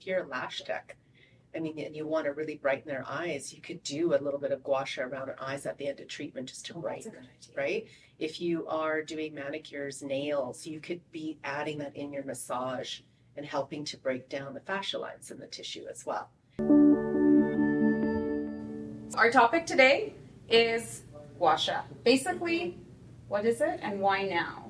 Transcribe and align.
if 0.00 0.06
you're 0.06 0.24
a 0.24 0.26
lash 0.26 0.62
tech, 0.62 0.96
I 1.54 1.58
mean, 1.58 1.78
and 1.78 1.94
you 1.94 2.06
want 2.06 2.24
to 2.24 2.32
really 2.32 2.56
brighten 2.56 2.88
their 2.88 3.04
eyes, 3.06 3.52
you 3.52 3.60
could 3.60 3.82
do 3.82 4.14
a 4.14 4.18
little 4.18 4.38
bit 4.40 4.52
of 4.52 4.62
gua 4.64 4.86
sha 4.86 5.02
around 5.02 5.26
their 5.26 5.42
eyes 5.42 5.66
at 5.66 5.76
the 5.76 5.88
end 5.88 6.00
of 6.00 6.08
treatment 6.08 6.48
just 6.48 6.64
to 6.66 6.74
Oh, 6.76 6.80
brighten, 6.80 7.12
good 7.12 7.56
right? 7.56 7.86
If 8.18 8.40
you 8.40 8.66
are 8.66 9.02
doing 9.02 9.34
manicures, 9.34 10.02
nails, 10.02 10.66
you 10.66 10.80
could 10.80 11.00
be 11.12 11.38
adding 11.44 11.78
that 11.78 11.96
in 11.96 12.12
your 12.12 12.22
massage 12.24 13.00
and 13.36 13.44
helping 13.44 13.84
to 13.86 13.98
break 13.98 14.28
down 14.28 14.54
the 14.54 14.60
fascia 14.60 14.98
lines 14.98 15.30
in 15.30 15.38
the 15.38 15.46
tissue 15.46 15.84
as 15.90 16.06
well. 16.06 16.30
Our 19.16 19.30
topic 19.30 19.66
today 19.66 20.14
is 20.48 21.02
gua 21.38 21.58
sha. 21.58 21.82
Basically, 22.04 22.78
what 23.28 23.44
is 23.44 23.60
it 23.60 23.80
and 23.82 24.00
why 24.00 24.22
now? 24.22 24.69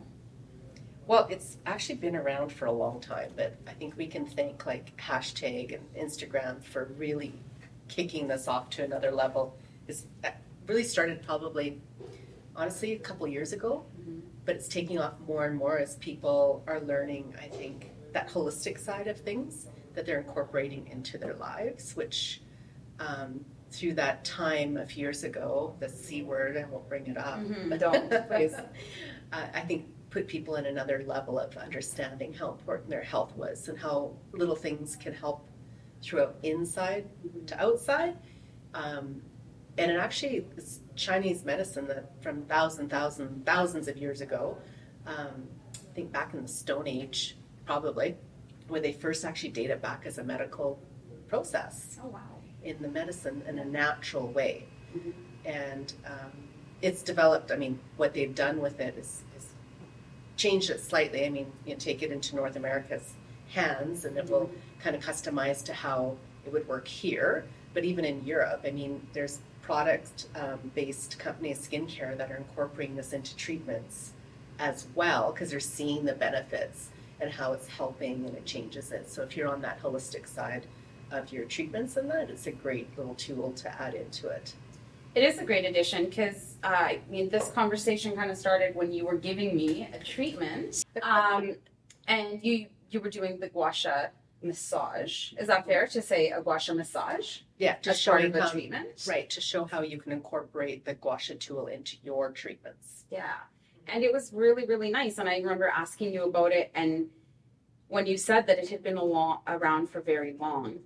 Well, 1.11 1.27
it's 1.29 1.57
actually 1.67 1.97
been 1.97 2.15
around 2.15 2.53
for 2.53 2.67
a 2.67 2.71
long 2.73 3.01
time, 3.01 3.33
but 3.35 3.57
I 3.67 3.73
think 3.73 3.97
we 3.97 4.07
can 4.07 4.25
thank 4.25 4.65
like 4.65 4.97
hashtag 4.97 5.75
and 5.75 5.85
Instagram 6.09 6.63
for 6.63 6.85
really 6.97 7.35
kicking 7.89 8.29
this 8.29 8.47
off 8.47 8.71
to 8.71 8.85
another 8.85 9.11
level. 9.11 9.59
It's 9.89 10.07
really 10.69 10.85
started 10.85 11.21
probably, 11.27 11.81
honestly, 12.55 12.93
a 12.93 12.99
couple 13.01 13.27
years 13.27 13.53
ago, 13.53 13.85
Mhm. 14.01 14.21
but 14.45 14.55
it's 14.55 14.69
taking 14.69 15.01
off 15.01 15.15
more 15.27 15.47
and 15.47 15.57
more 15.57 15.81
as 15.81 15.97
people 15.97 16.63
are 16.69 16.79
learning. 16.79 17.35
I 17.43 17.49
think 17.49 17.91
that 18.13 18.29
holistic 18.29 18.79
side 18.79 19.09
of 19.09 19.17
things 19.19 19.67
that 19.95 20.07
they're 20.07 20.21
incorporating 20.21 20.87
into 20.87 21.19
their 21.19 21.35
lives, 21.35 21.97
which 21.97 22.41
um, 23.01 23.45
through 23.73 23.95
that 23.95 24.25
time 24.25 24.77
of 24.77 24.93
years 24.93 25.25
ago, 25.25 25.75
the 25.81 25.89
C 25.89 26.23
word, 26.23 26.57
I 26.57 26.67
won't 26.67 26.89
bring 26.89 27.09
it 27.09 27.17
up. 27.17 27.41
Mhm, 27.41 27.79
don't, 27.81 28.29
please. 28.29 28.55
uh, 29.33 29.47
I 29.55 29.61
think 29.63 29.89
put 30.11 30.27
people 30.27 30.57
in 30.57 30.67
another 30.67 31.05
level 31.07 31.39
of 31.39 31.57
understanding 31.57 32.33
how 32.33 32.51
important 32.51 32.91
their 32.91 33.03
health 33.03 33.35
was 33.37 33.69
and 33.69 33.79
how 33.79 34.13
little 34.33 34.57
things 34.57 34.97
can 34.97 35.13
help 35.13 35.49
throughout 36.03 36.37
inside 36.43 37.09
to 37.47 37.61
outside. 37.63 38.17
Um, 38.75 39.23
and 39.79 39.91
it 39.91 39.99
actually 39.99 40.45
is 40.57 40.81
Chinese 40.97 41.45
medicine 41.45 41.87
that 41.89 42.11
from 42.23 42.43
thousand, 42.43 42.89
thousand, 42.91 42.91
thousands 42.91 43.45
thousands, 43.45 43.47
thousands 43.47 43.89
of 43.89 43.97
years 43.97 44.21
ago, 44.21 44.59
um, 45.07 45.49
I 45.75 45.95
think 45.95 46.13
back 46.13 46.35
in 46.35 46.43
the 46.43 46.49
Stone 46.49 46.87
Age, 46.89 47.37
probably, 47.65 48.17
when 48.69 48.83
they 48.83 48.93
first 48.93 49.25
actually 49.25 49.51
date 49.51 49.71
it 49.71 49.81
back 49.81 50.03
as 50.07 50.19
a 50.19 50.25
medical 50.25 50.81
process 51.29 51.99
Oh 52.03 52.09
wow. 52.09 52.21
in 52.65 52.81
the 52.83 52.89
medicine 52.89 53.43
in 53.49 53.59
a 53.59 53.65
natural 53.65 54.29
way. 54.29 54.67
Mhm. 54.95 55.13
And 55.45 55.93
um, 56.05 56.33
it's 56.83 57.03
developed, 57.03 57.53
I 57.53 57.57
mean, 57.57 57.79
what 57.97 58.13
they've 58.13 58.35
done 58.35 58.61
with 58.61 58.81
it 58.81 58.97
is 58.99 59.23
changed 60.41 60.71
it 60.71 60.81
slightly. 60.81 61.27
I 61.27 61.29
mean, 61.29 61.53
you 61.67 61.77
take 61.77 62.03
it 62.03 62.11
into 62.11 62.35
North 62.35 62.57
America's 62.57 63.13
hands 63.51 64.05
and 64.05 64.17
it 64.17 64.29
will 64.31 64.51
kind 64.83 64.97
of 64.97 65.05
customize 65.05 65.63
to 65.65 65.75
how 65.75 66.17
it 66.47 66.53
would 66.53 66.67
work 66.67 66.89
here. 66.89 67.45
But 67.75 67.85
even 67.85 68.05
in 68.05 68.25
Europe, 68.25 68.63
I 68.65 68.71
mean, 68.71 69.07
there's 69.13 69.39
product 69.63 70.27
um, 70.35 70.59
based 70.75 71.19
companies, 71.19 71.69
skincare, 71.69 72.17
that 72.17 72.33
are 72.33 72.37
incorporating 72.37 72.97
this 72.97 73.13
into 73.13 73.37
treatments 73.37 74.13
as 74.59 74.87
well 74.95 75.33
because 75.33 75.51
they're 75.51 75.61
seeing 75.61 76.05
the 76.05 76.15
benefits 76.15 76.89
and 77.21 77.31
how 77.31 77.53
it's 77.53 77.69
helping 77.69 78.25
and 78.27 78.35
it 78.35 78.47
changes 78.47 78.93
it. 78.93 79.11
So 79.11 79.23
if 79.23 79.37
you're 79.37 79.49
on 79.49 79.61
that 79.61 79.83
holistic 79.83 80.27
side, 80.27 80.67
of 81.11 81.33
your 81.33 81.45
treatments 81.45 81.97
and 81.97 82.11
that, 82.11 82.31
it's 82.31 82.47
a 82.47 82.53
great 82.53 82.89
little 82.97 83.15
tool 83.15 83.53
to 83.53 83.83
add 83.83 83.95
into 83.95 84.29
it. 84.29 84.55
It 85.15 85.25
is 85.25 85.39
a 85.39 85.45
great 85.45 85.65
addition 85.65 86.05
because 86.05 86.57
uh, 86.63 86.69
I 86.69 87.01
mean 87.09 87.29
this 87.29 87.51
conversation 87.51 88.15
kind 88.15 88.31
of 88.31 88.37
started 88.37 88.77
when 88.77 88.93
you 88.93 89.05
were 89.07 89.17
giving 89.17 89.57
me 89.57 89.89
a 89.93 89.99
treatment, 89.99 90.85
um, 91.03 91.57
and 92.07 92.39
you 92.43 92.67
you 92.91 93.01
were 93.01 93.11
doing 93.11 93.41
the 93.41 93.49
gua 93.49 93.73
sha 93.73 94.07
massage. 94.43 95.33
Is 95.33 95.49
that 95.49 95.67
fair 95.67 95.89
to 95.89 96.01
say 96.01 96.31
a 96.31 96.41
gua 96.41 96.61
sha 96.61 96.75
massage 96.75 97.41
Yeah, 97.59 97.77
as 97.85 98.05
part 98.05 98.25
of 98.25 98.33
the 98.33 98.43
how, 98.43 98.51
treatment? 98.51 99.05
right 99.09 99.29
to 99.31 99.41
show 99.41 99.65
how 99.65 99.83
you 99.83 99.99
can 99.99 100.13
incorporate 100.13 100.85
the 100.85 100.95
gua 100.95 101.19
sha 101.19 101.35
tool 101.41 101.67
into 101.67 101.97
your 102.05 102.31
treatments. 102.31 103.05
Yeah, 103.11 103.35
and 103.89 104.05
it 104.05 104.13
was 104.13 104.33
really 104.33 104.65
really 104.65 104.91
nice. 104.91 105.19
And 105.19 105.29
I 105.29 105.39
remember 105.39 105.67
asking 105.67 106.13
you 106.15 106.23
about 106.25 106.53
it, 106.53 106.71
and 106.77 107.09
when 107.89 108.07
you 108.07 108.17
said 108.17 108.47
that 108.47 108.59
it 108.61 108.69
had 108.69 108.85
been 108.85 108.97
a 108.97 109.03
long, 109.05 109.41
around 109.49 109.91
for 109.91 110.01
very 110.01 110.35
long, 110.39 110.79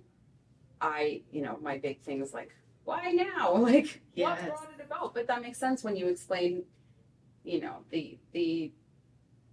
I 0.81 1.21
you 1.31 1.43
know 1.43 1.59
my 1.61 1.77
big 1.77 2.01
thing 2.01 2.21
is 2.23 2.33
like 2.33 2.49
why 2.85 3.11
now? 3.11 3.55
Like 3.61 4.01
Yes. 4.13 4.39
what 4.41 4.47
brought 4.47 4.79
it 4.79 4.85
about? 4.85 5.13
But 5.13 5.27
that 5.27 5.41
makes 5.41 5.57
sense 5.57 5.83
when 5.83 5.95
you 5.95 6.07
explain, 6.07 6.63
you 7.43 7.59
know, 7.61 7.77
the 7.89 8.17
the 8.31 8.71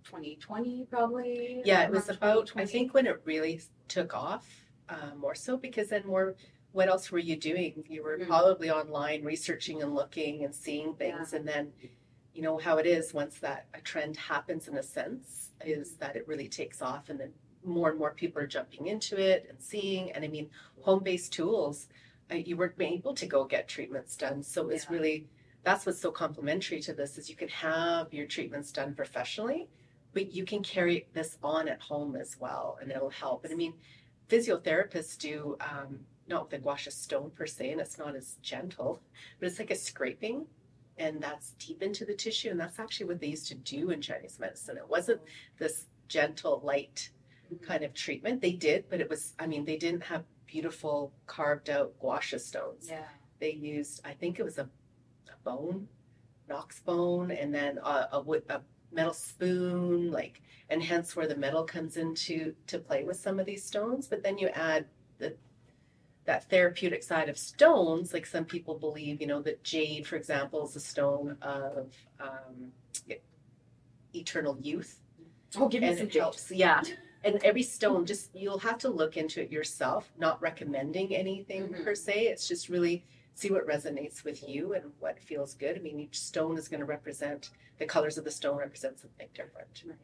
2020 0.04 0.86
probably. 0.90 1.62
Yeah, 1.64 1.84
it 1.84 1.90
was 1.90 2.08
about 2.08 2.52
I 2.56 2.64
think 2.66 2.94
when 2.94 3.06
it 3.06 3.20
really 3.24 3.60
took 3.88 4.14
off 4.14 4.46
uh, 4.88 5.14
more 5.18 5.34
so 5.34 5.56
because 5.56 5.88
then 5.88 6.06
more. 6.06 6.34
What 6.72 6.88
else 6.88 7.12
were 7.12 7.18
you 7.18 7.36
doing? 7.36 7.84
You 7.86 8.02
were 8.02 8.16
Mhm. 8.16 8.28
probably 8.28 8.70
online 8.70 9.22
researching 9.24 9.82
and 9.82 9.94
looking 9.94 10.42
and 10.44 10.54
seeing 10.54 10.94
things, 10.94 11.34
and 11.34 11.46
then, 11.46 11.70
you 12.32 12.40
know 12.40 12.56
how 12.56 12.78
it 12.78 12.86
is 12.86 13.12
once 13.12 13.38
that 13.40 13.66
a 13.74 13.80
trend 13.82 14.16
happens 14.16 14.68
in 14.68 14.78
a 14.78 14.82
sense 14.82 15.50
is 15.66 15.96
that 15.96 16.16
it 16.16 16.26
really 16.26 16.48
takes 16.48 16.80
off, 16.80 17.10
and 17.10 17.20
then 17.20 17.34
more 17.62 17.90
and 17.90 17.98
more 17.98 18.12
people 18.14 18.40
are 18.40 18.46
jumping 18.46 18.86
into 18.86 19.18
it 19.20 19.44
and 19.50 19.60
seeing. 19.60 20.10
And 20.12 20.24
I 20.24 20.28
mean, 20.28 20.48
home-based 20.80 21.30
tools, 21.30 21.88
uh, 22.32 22.36
you 22.36 22.56
weren't 22.56 22.80
able 22.80 23.14
to 23.14 23.26
go 23.26 23.44
get 23.44 23.68
treatments 23.68 24.16
done, 24.16 24.42
so 24.42 24.68
it's 24.70 24.84
Yeah. 24.84 24.92
really 24.96 25.28
that's 25.64 25.86
what's 25.86 26.00
so 26.00 26.10
complementary 26.10 26.80
to 26.80 26.92
this 26.92 27.18
is 27.18 27.30
you 27.30 27.36
can 27.36 27.48
have 27.48 28.12
your 28.12 28.26
treatments 28.26 28.72
done 28.72 28.94
professionally, 28.94 29.68
but 30.12 30.32
you 30.32 30.44
can 30.44 30.62
carry 30.62 31.06
this 31.12 31.38
on 31.42 31.68
at 31.68 31.80
home 31.80 32.16
as 32.16 32.36
well, 32.40 32.78
and 32.80 32.90
it'll 32.90 33.10
help. 33.10 33.44
And 33.44 33.52
I 33.52 33.56
mean, 33.56 33.74
physiotherapists 34.28 35.16
do 35.18 35.56
um, 35.60 36.00
not 36.26 36.50
with 36.50 36.60
a 36.60 36.62
gua 36.62 36.76
sha 36.76 36.90
stone 36.90 37.30
per 37.30 37.46
se, 37.46 37.70
and 37.70 37.80
it's 37.80 37.98
not 37.98 38.16
as 38.16 38.38
gentle, 38.42 39.00
but 39.38 39.46
it's 39.46 39.58
like 39.58 39.70
a 39.70 39.76
scraping. 39.76 40.46
And 40.98 41.22
that's 41.22 41.52
deep 41.52 41.82
into 41.82 42.04
the 42.04 42.14
tissue, 42.14 42.50
and 42.50 42.60
that's 42.60 42.78
actually 42.78 43.06
what 43.06 43.20
they 43.20 43.28
used 43.28 43.48
to 43.48 43.54
do 43.54 43.90
in 43.90 44.00
Chinese 44.00 44.38
medicine. 44.38 44.76
It 44.76 44.88
wasn't 44.88 45.20
this 45.58 45.86
gentle, 46.08 46.60
light 46.62 47.10
kind 47.62 47.82
of 47.84 47.94
treatment. 47.94 48.40
They 48.40 48.52
did, 48.52 48.84
but 48.90 49.00
it 49.00 49.08
was, 49.08 49.34
I 49.38 49.46
mean, 49.46 49.64
they 49.64 49.76
didn't 49.76 50.02
have 50.04 50.24
beautiful 50.52 51.12
carved 51.26 51.70
out 51.70 51.94
guasha 52.00 52.38
stones. 52.38 52.86
Yeah. 52.88 53.04
They 53.40 53.52
used, 53.52 54.02
I 54.04 54.12
think 54.12 54.38
it 54.38 54.42
was 54.44 54.58
a, 54.58 54.68
a 55.28 55.36
bone, 55.44 55.88
Knox 56.48 56.80
bone, 56.80 57.30
and 57.30 57.54
then 57.54 57.78
a, 57.78 58.08
a 58.12 58.20
wood, 58.20 58.42
a 58.50 58.60
metal 58.92 59.14
spoon, 59.14 60.10
like, 60.10 60.42
and 60.68 60.82
hence 60.82 61.16
where 61.16 61.26
the 61.26 61.36
metal 61.36 61.64
comes 61.64 61.96
into 61.96 62.54
to 62.66 62.78
play 62.78 63.02
with 63.04 63.16
some 63.16 63.40
of 63.40 63.46
these 63.46 63.64
stones. 63.64 64.06
But 64.06 64.22
then 64.22 64.36
you 64.36 64.48
add 64.48 64.84
the 65.18 65.34
that 66.26 66.48
therapeutic 66.50 67.02
side 67.02 67.28
of 67.28 67.36
stones, 67.38 68.12
like 68.12 68.26
some 68.26 68.44
people 68.44 68.74
believe, 68.78 69.20
you 69.20 69.26
know, 69.26 69.40
that 69.42 69.64
jade, 69.64 70.06
for 70.06 70.16
example, 70.16 70.64
is 70.68 70.76
a 70.76 70.80
stone 70.80 71.36
of 71.42 71.90
um, 72.20 72.70
eternal 74.14 74.56
youth 74.60 74.98
Oh, 75.56 75.68
give 75.68 75.82
me 75.82 75.88
and 75.88 75.98
some 75.98 76.08
jade. 76.08 76.22
helps. 76.22 76.50
Yeah. 76.50 76.82
And 77.24 77.36
every 77.44 77.62
stone, 77.62 78.04
just 78.04 78.34
you'll 78.34 78.58
have 78.58 78.78
to 78.78 78.88
look 78.88 79.16
into 79.16 79.40
it 79.42 79.50
yourself, 79.52 80.12
not 80.18 80.40
recommending 80.42 81.14
anything 81.14 81.68
Mhm. 81.68 81.84
per 81.84 81.94
se. 81.94 82.26
It's 82.26 82.48
just 82.48 82.68
really 82.68 83.04
see 83.34 83.50
what 83.50 83.66
resonates 83.66 84.24
with 84.24 84.46
you 84.48 84.74
and 84.74 84.92
what 84.98 85.18
feels 85.20 85.54
good. 85.54 85.76
I 85.76 85.80
mean, 85.80 86.00
each 86.00 86.18
stone 86.18 86.58
is 86.58 86.68
going 86.68 86.80
to 86.80 86.86
represent 86.86 87.50
the 87.78 87.86
colors 87.86 88.18
of 88.18 88.24
the 88.24 88.30
stone 88.30 88.58
represent 88.58 88.98
something 88.98 89.28
different. 89.34 89.82
Right. 89.86 89.96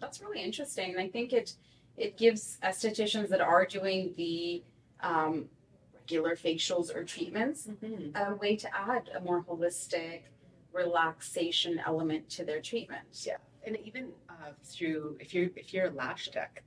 That's 0.00 0.20
really 0.20 0.40
interesting, 0.42 0.90
and 0.90 1.00
I 1.00 1.08
think 1.08 1.32
it 1.32 1.56
it 1.96 2.18
gives 2.18 2.58
estheticians 2.62 3.28
that 3.28 3.40
are 3.40 3.64
doing 3.64 4.12
the 4.18 4.62
um, 5.00 5.48
regular 5.94 6.36
facials 6.36 6.94
or 6.94 7.04
treatments 7.04 7.66
Mm-hmm. 7.68 8.14
a 8.16 8.34
way 8.36 8.54
to 8.56 8.68
add 8.76 9.08
a 9.14 9.20
more 9.20 9.42
holistic 9.44 10.24
relaxation 10.72 11.78
element 11.80 12.28
to 12.30 12.44
their 12.44 12.60
treatment. 12.60 13.08
Yeah. 13.26 13.38
And 13.66 13.76
even 13.84 14.12
uh, 14.28 14.52
through 14.64 15.16
if 15.18 15.34
you're 15.34 15.50
if 15.56 15.74
you're 15.74 15.88
a 15.88 15.90
lash 15.90 16.30
tech, 16.30 16.62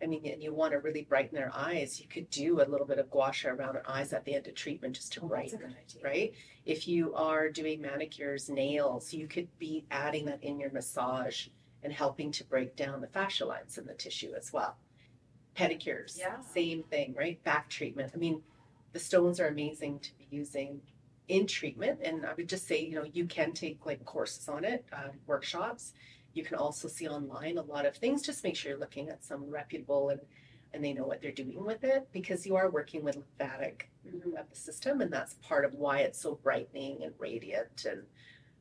I 0.00 0.06
mean, 0.06 0.24
and 0.26 0.40
you 0.42 0.54
want 0.54 0.72
to 0.72 0.78
really 0.78 1.02
brighten 1.02 1.34
their 1.34 1.50
eyes, 1.52 2.00
you 2.00 2.06
could 2.06 2.30
do 2.30 2.62
a 2.62 2.66
little 2.66 2.86
bit 2.86 2.98
of 2.98 3.10
gua 3.10 3.32
sha 3.32 3.48
around 3.48 3.74
their 3.74 3.90
eyes 3.90 4.12
at 4.12 4.24
the 4.24 4.34
end 4.34 4.46
of 4.46 4.54
treatment 4.54 4.94
just 4.94 5.12
to 5.14 5.24
Oh, 5.24 5.28
brighten. 5.28 5.74
right? 6.04 6.32
If 6.64 6.86
you 6.86 7.14
are 7.14 7.48
doing 7.50 7.80
manicures, 7.82 8.48
nails, 8.48 9.12
you 9.12 9.26
could 9.26 9.48
be 9.58 9.84
adding 9.90 10.26
that 10.26 10.42
in 10.44 10.60
your 10.60 10.70
massage 10.70 11.48
and 11.82 11.92
helping 11.92 12.30
to 12.32 12.44
break 12.44 12.76
down 12.76 13.00
the 13.00 13.06
fascia 13.08 13.44
lines 13.44 13.76
in 13.76 13.86
the 13.86 13.94
tissue 13.94 14.32
as 14.36 14.52
well. 14.52 14.76
Pedicures, 15.56 16.18
Yeah. 16.18 16.40
same 16.42 16.84
thing, 16.84 17.14
right? 17.14 17.42
Back 17.42 17.68
treatment. 17.68 18.12
I 18.14 18.18
mean, 18.18 18.42
the 18.92 19.00
stones 19.00 19.40
are 19.40 19.48
amazing 19.48 19.98
to 20.00 20.16
be 20.16 20.28
using 20.30 20.80
in 21.28 21.46
treatment, 21.46 22.00
and 22.02 22.24
I 22.24 22.34
would 22.34 22.48
just 22.48 22.66
say, 22.68 22.84
you 22.84 22.94
know, 22.94 23.02
you 23.04 23.24
can 23.26 23.52
take 23.52 23.84
like 23.84 24.04
courses 24.04 24.48
on 24.48 24.64
it, 24.64 24.84
uh, 24.92 25.08
workshops. 25.26 25.92
You 26.36 26.44
can 26.44 26.56
also 26.56 26.86
see 26.86 27.08
online 27.08 27.56
a 27.56 27.62
lot 27.62 27.86
of 27.86 27.96
things. 27.96 28.20
Just 28.20 28.44
make 28.44 28.56
sure 28.56 28.70
you're 28.72 28.78
looking 28.78 29.08
at 29.08 29.24
some 29.24 29.48
reputable 29.48 30.10
and 30.10 30.20
and 30.74 30.84
they 30.84 30.92
know 30.92 31.06
what 31.06 31.22
they're 31.22 31.32
doing 31.32 31.64
with 31.64 31.82
it 31.84 32.06
because 32.12 32.44
you 32.44 32.56
are 32.56 32.68
working 32.70 33.02
with 33.02 33.16
lymphatic 33.16 33.88
Mhm. 34.04 34.38
of 34.38 34.50
the 34.50 34.56
system, 34.56 35.00
and 35.00 35.10
that's 35.10 35.34
part 35.40 35.64
of 35.64 35.72
why 35.72 36.00
it's 36.00 36.20
so 36.20 36.34
brightening 36.34 37.02
and 37.04 37.14
radiant. 37.18 37.86
And 37.86 38.06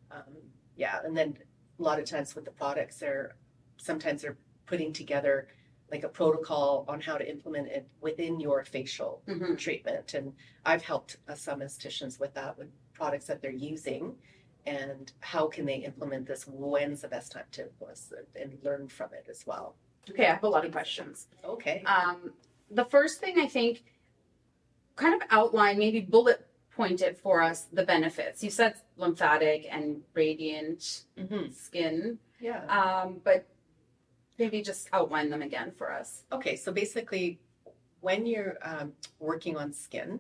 um, 0.10 0.38
yeah, 0.78 1.02
and 1.04 1.18
then 1.18 1.38
a 1.78 1.84
lot 1.84 2.00
of 2.00 2.06
times 2.06 2.34
with 2.34 2.46
the 2.46 2.52
products, 2.52 3.00
they're 3.00 3.36
sometimes 3.76 4.22
they're 4.22 4.38
putting 4.66 4.94
together 4.94 5.50
like 5.92 6.06
a 6.06 6.10
protocol 6.10 6.86
on 6.88 7.02
how 7.02 7.18
to 7.18 7.30
implement 7.30 7.68
it 7.68 7.86
within 8.00 8.40
your 8.40 8.64
facial 8.64 9.22
Mhm. 9.28 9.58
treatment. 9.58 10.14
And 10.14 10.34
I've 10.66 10.84
helped 10.84 11.18
uh, 11.28 11.36
some 11.36 11.60
estheticians 11.60 12.22
with 12.22 12.34
that, 12.36 12.58
with 12.58 12.70
products 12.94 13.28
that 13.28 13.42
they're 13.42 13.52
using 13.52 14.18
and 14.66 15.12
how 15.20 15.48
can 15.48 15.66
they 15.66 15.76
implement 15.78 16.28
this? 16.28 16.46
When's 16.48 17.02
the 17.02 17.08
best 17.08 17.32
time 17.32 17.44
to 17.54 17.64
implement 17.64 18.00
and 18.36 18.58
learn 18.64 18.88
from 18.88 19.14
it 19.14 19.28
as 19.30 19.46
well? 19.46 19.76
Okay, 20.10 20.26
I 20.28 20.34
have 20.34 20.44
a 20.44 20.50
lot 20.50 20.66
of 20.66 20.72
questions. 20.72 21.28
Okay. 21.44 21.84
Um, 21.86 22.32
the 22.72 22.86
first 22.86 23.20
thing 23.20 23.40
I 23.40 23.48
think, 23.48 23.84
kind 24.96 25.14
of 25.20 25.28
outline, 25.32 25.78
maybe 25.78 26.00
bullet 26.02 26.48
point 26.72 27.02
it 27.02 27.18
for 27.18 27.42
us 27.42 27.68
the 27.72 27.84
benefits. 27.84 28.44
You 28.44 28.50
said 28.50 28.76
lymphatic 28.98 29.68
and 29.72 30.02
radiant 30.14 31.04
hmm 31.18 31.50
skin, 31.52 32.20
Yeah. 32.40 32.66
um, 32.66 33.22
but 33.24 33.48
maybe 34.38 34.62
just 34.62 34.90
outline 34.94 35.30
them 35.30 35.42
again 35.42 35.72
for 35.78 35.92
us. 35.92 36.24
Okay, 36.32 36.56
so 36.56 36.72
basically, 36.72 37.40
when 38.02 38.26
you're 38.26 38.58
um, 38.62 38.94
working 39.20 39.58
on 39.58 39.74
skin, 39.74 40.20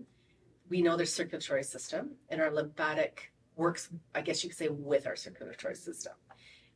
we 0.70 0.82
know 0.82 0.96
there's 0.96 1.14
circulatory 1.14 1.64
system, 1.64 2.12
and 2.30 2.42
our 2.42 2.50
lymphatic 2.52 3.32
works, 3.56 3.90
I 4.14 4.22
guess 4.22 4.44
you 4.44 4.50
could 4.50 4.58
say, 4.58 4.70
with 4.70 5.08
our 5.08 5.16
circulatory 5.16 5.76
system. 5.76 6.14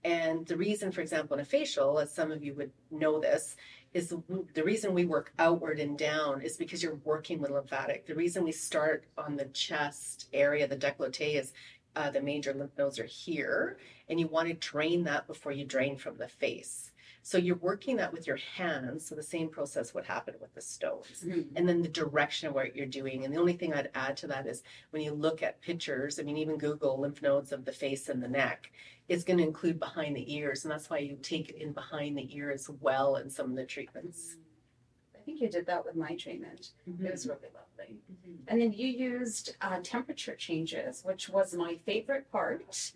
And 0.04 0.46
the 0.48 0.56
reason, 0.56 0.92
for 0.92 1.02
example, 1.02 1.36
in 1.36 1.42
a 1.42 1.46
facial, 1.46 2.00
as 2.00 2.14
some 2.14 2.32
of 2.32 2.44
you 2.44 2.54
would 2.56 2.72
know 2.90 3.20
this, 3.20 3.58
is 3.94 4.10
the, 4.10 4.22
the 4.54 4.64
reason 4.64 4.94
we 4.94 5.06
work 5.06 5.34
outward 5.40 5.80
and 5.80 5.98
down 5.98 6.42
is 6.42 6.56
because 6.56 6.82
you're 6.82 7.00
working 7.04 7.40
with 7.42 7.52
lymphatic. 7.52 8.06
The 8.06 8.16
reason 8.16 8.44
we 8.44 8.52
start 8.52 9.06
on 9.18 9.36
the 9.36 9.46
chest 9.46 10.30
area, 10.32 10.68
the 10.68 10.78
décolleté, 10.78 11.36
is 11.36 11.54
uh, 11.96 12.10
the 12.12 12.22
major 12.22 12.54
lymph 12.54 12.78
nodes 12.78 13.00
are 13.00 13.06
here, 13.06 13.78
and 14.08 14.20
you 14.20 14.28
want 14.28 14.48
to 14.48 14.54
drain 14.54 15.04
that 15.06 15.28
before 15.28 15.52
you 15.52 15.66
drain 15.66 15.98
from 15.98 16.18
the 16.18 16.28
face. 16.28 16.92
So 17.30 17.38
you're 17.38 17.58
working 17.58 17.96
that 17.98 18.12
with 18.12 18.26
your 18.26 18.40
hands. 18.56 19.08
So 19.08 19.14
the 19.14 19.22
same 19.22 19.50
process 19.50 19.94
would 19.94 20.04
happen 20.04 20.34
with 20.42 20.52
the 20.56 20.62
stones. 20.62 21.22
And 21.56 21.70
then 21.70 21.84
the 21.84 21.88
direction 21.88 22.48
of 22.48 22.56
what 22.56 22.76
you're 22.76 22.88
doing. 22.88 23.24
And 23.24 23.32
the 23.32 23.38
only 23.38 23.54
thing 23.54 23.72
I'd 23.72 23.92
add 23.94 24.18
to 24.18 24.28
that 24.30 24.48
is 24.48 24.64
when 24.90 25.04
you 25.04 25.12
look 25.12 25.44
at 25.44 25.62
pictures, 25.62 26.20
I 26.20 26.24
mean, 26.24 26.38
even 26.38 26.58
Google 26.58 27.00
lymph 27.00 27.22
nodes 27.22 27.52
of 27.52 27.66
the 27.66 27.72
face 27.72 28.10
and 28.10 28.24
the 28.24 28.28
neck, 28.28 28.72
it's 29.10 29.24
going 29.24 29.38
to 29.38 29.44
include 29.44 29.80
behind 29.80 30.16
the 30.16 30.34
ears. 30.34 30.66
And 30.66 30.72
that's 30.72 30.90
why 30.90 30.98
you 30.98 31.20
take 31.22 31.50
it 31.50 31.62
in 31.62 31.72
behind 31.72 32.18
the 32.18 32.36
ear 32.36 32.50
as 32.50 32.68
well 32.82 33.18
in 33.18 33.30
some 33.30 33.52
of 33.52 33.56
the 33.56 33.64
treatments. 33.64 34.38
I 35.16 35.20
think 35.20 35.40
you 35.40 35.50
did 35.52 35.68
that 35.68 35.86
with 35.86 35.96
my 35.96 36.16
treatment. 36.16 36.72
Mm-hmm. 36.90 37.06
It 37.06 37.12
was 37.12 37.28
really 37.28 37.50
lovely. 37.54 38.00
And 38.48 38.60
then 38.60 38.74
you 38.74 38.88
used 38.88 39.56
uh, 39.62 39.78
temperature 39.84 40.34
changes, 40.34 41.04
which 41.06 41.30
was 41.30 41.54
my 41.54 41.76
favorite 41.86 42.32
part 42.32 42.92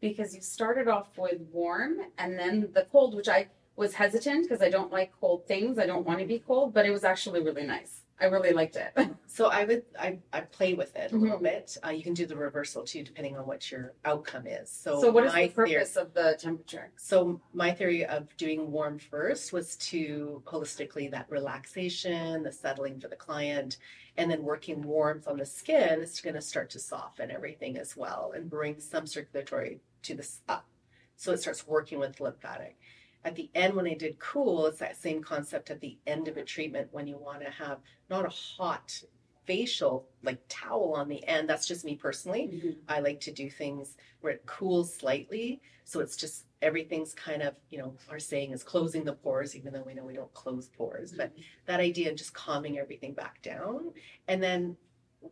because 0.00 0.34
you 0.34 0.40
started 0.40 0.88
off 0.88 1.16
with 1.16 1.40
warm 1.52 1.98
and 2.18 2.36
then 2.36 2.70
the 2.72 2.86
cold, 2.90 3.14
which 3.14 3.28
I 3.28 3.48
was 3.78 3.94
hesitant 3.94 4.42
because 4.48 4.60
I 4.60 4.68
don't 4.70 4.92
like 4.92 5.12
cold 5.20 5.46
things. 5.46 5.78
I 5.78 5.86
don't 5.86 6.04
want 6.04 6.18
to 6.18 6.26
be 6.26 6.40
cold, 6.40 6.74
but 6.74 6.84
it 6.84 6.90
was 6.90 7.04
actually 7.04 7.40
really 7.42 7.62
nice. 7.64 8.00
I 8.20 8.24
really 8.26 8.52
liked 8.52 8.76
it. 8.76 8.92
So 9.30 9.46
I 9.50 9.64
would 9.64 9.84
I, 9.96 10.18
I 10.32 10.40
play 10.40 10.74
with 10.74 10.96
it 10.96 11.12
a 11.12 11.16
little 11.16 11.38
Mhm. 11.38 11.42
bit. 11.44 11.76
Uh, 11.86 11.90
you 11.90 12.02
can 12.02 12.12
do 12.14 12.26
the 12.26 12.34
reversal 12.34 12.82
too, 12.82 13.04
depending 13.04 13.36
on 13.36 13.46
what 13.46 13.70
your 13.70 13.92
outcome 14.04 14.48
is. 14.48 14.68
So, 14.68 15.00
So, 15.00 15.10
what 15.12 15.24
is 15.26 15.32
my 15.32 15.46
the 15.46 15.52
theory- 15.52 15.74
purpose 15.74 15.94
of 15.96 16.12
the 16.12 16.36
temperature? 16.40 16.90
So 16.96 17.40
my 17.52 17.70
theory 17.72 18.04
of 18.04 18.36
doing 18.36 18.72
warm 18.72 18.98
first 18.98 19.52
was 19.52 19.76
to 19.92 20.42
holistically 20.46 21.08
that 21.12 21.26
relaxation, 21.30 22.42
the 22.42 22.50
settling 22.50 22.98
for 22.98 23.06
the 23.06 23.14
client, 23.16 23.76
and 24.16 24.28
then 24.28 24.42
working 24.42 24.82
warmth 24.82 25.28
on 25.28 25.36
the 25.36 25.46
skin 25.46 26.00
is 26.00 26.20
going 26.20 26.34
to 26.34 26.40
start 26.42 26.68
to 26.70 26.80
soften 26.80 27.30
everything 27.30 27.78
as 27.78 27.96
well 27.96 28.32
and 28.34 28.50
bring 28.50 28.80
some 28.80 29.06
circulatory 29.06 29.78
to 30.02 30.14
the 30.16 30.22
s- 30.24 30.40
up. 30.48 30.66
So 31.14 31.30
it 31.32 31.40
starts 31.40 31.64
working 31.66 32.00
with 32.00 32.18
lymphatic. 32.20 32.76
At 33.24 33.34
the 33.34 33.50
end, 33.54 33.74
when 33.74 33.86
I 33.86 33.94
did 33.94 34.18
cool, 34.18 34.66
it's 34.66 34.78
that 34.78 34.96
same 34.96 35.22
concept 35.22 35.70
at 35.70 35.80
the 35.80 35.98
end 36.06 36.28
of 36.28 36.36
a 36.36 36.44
treatment 36.44 36.88
when 36.92 37.06
you 37.06 37.18
want 37.18 37.42
to 37.42 37.50
have 37.50 37.78
not 38.08 38.24
a 38.24 38.28
hot 38.28 39.02
facial 39.44 40.06
like 40.22 40.40
towel 40.48 40.92
on 40.94 41.08
the 41.08 41.26
end. 41.26 41.48
That's 41.48 41.66
just 41.66 41.84
me 41.84 41.96
personally. 41.96 42.50
Mm-hmm. 42.52 42.70
I 42.88 43.00
like 43.00 43.20
to 43.20 43.32
do 43.32 43.50
things 43.50 43.96
where 44.20 44.34
it 44.34 44.46
cools 44.46 44.94
slightly. 44.94 45.60
So 45.84 46.00
it's 46.00 46.16
just 46.16 46.44
everything's 46.60 47.14
kind 47.14 47.42
of, 47.42 47.54
you 47.70 47.78
know, 47.78 47.94
our 48.10 48.18
saying 48.18 48.52
is 48.52 48.62
closing 48.62 49.04
the 49.04 49.14
pores, 49.14 49.56
even 49.56 49.72
though 49.72 49.82
we 49.82 49.94
know 49.94 50.04
we 50.04 50.14
don't 50.14 50.32
close 50.34 50.68
pores. 50.68 51.12
But 51.12 51.32
mm-hmm. 51.32 51.42
that 51.66 51.80
idea 51.80 52.10
of 52.10 52.16
just 52.16 52.34
calming 52.34 52.78
everything 52.78 53.14
back 53.14 53.40
down. 53.42 53.92
And 54.28 54.42
then 54.42 54.76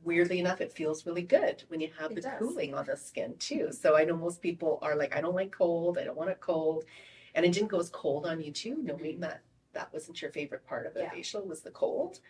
weirdly 0.02 0.38
enough, 0.40 0.60
it 0.60 0.72
feels 0.72 1.06
really 1.06 1.22
good 1.22 1.62
when 1.68 1.80
you 1.80 1.90
have 1.98 2.10
It 2.12 2.16
the 2.16 2.20
does. 2.22 2.38
cooling 2.38 2.74
on 2.74 2.86
the 2.86 2.96
skin 2.96 3.34
too. 3.38 3.68
So 3.70 3.96
I 3.96 4.04
know 4.04 4.16
most 4.16 4.40
people 4.40 4.78
are 4.82 4.96
like, 4.96 5.14
I 5.14 5.20
don't 5.20 5.34
like 5.34 5.52
cold, 5.52 5.98
I 5.98 6.04
don't 6.04 6.16
want 6.16 6.30
it 6.30 6.40
cold. 6.40 6.84
And 7.36 7.46
it 7.46 7.52
didn't 7.52 7.68
go 7.70 7.80
as 7.80 7.90
cold 7.90 8.26
on 8.26 8.40
you 8.42 8.52
too, 8.52 8.78
knowing 8.82 9.20
that 9.20 9.42
that 9.74 9.92
wasn't 9.92 10.22
your 10.22 10.32
favorite 10.32 10.66
part 10.66 10.86
of 10.86 10.96
a 10.96 11.02
Yeah. 11.02 11.10
facial 11.10 11.46
was 11.46 11.62
the 11.62 11.70
cold. 11.72 12.20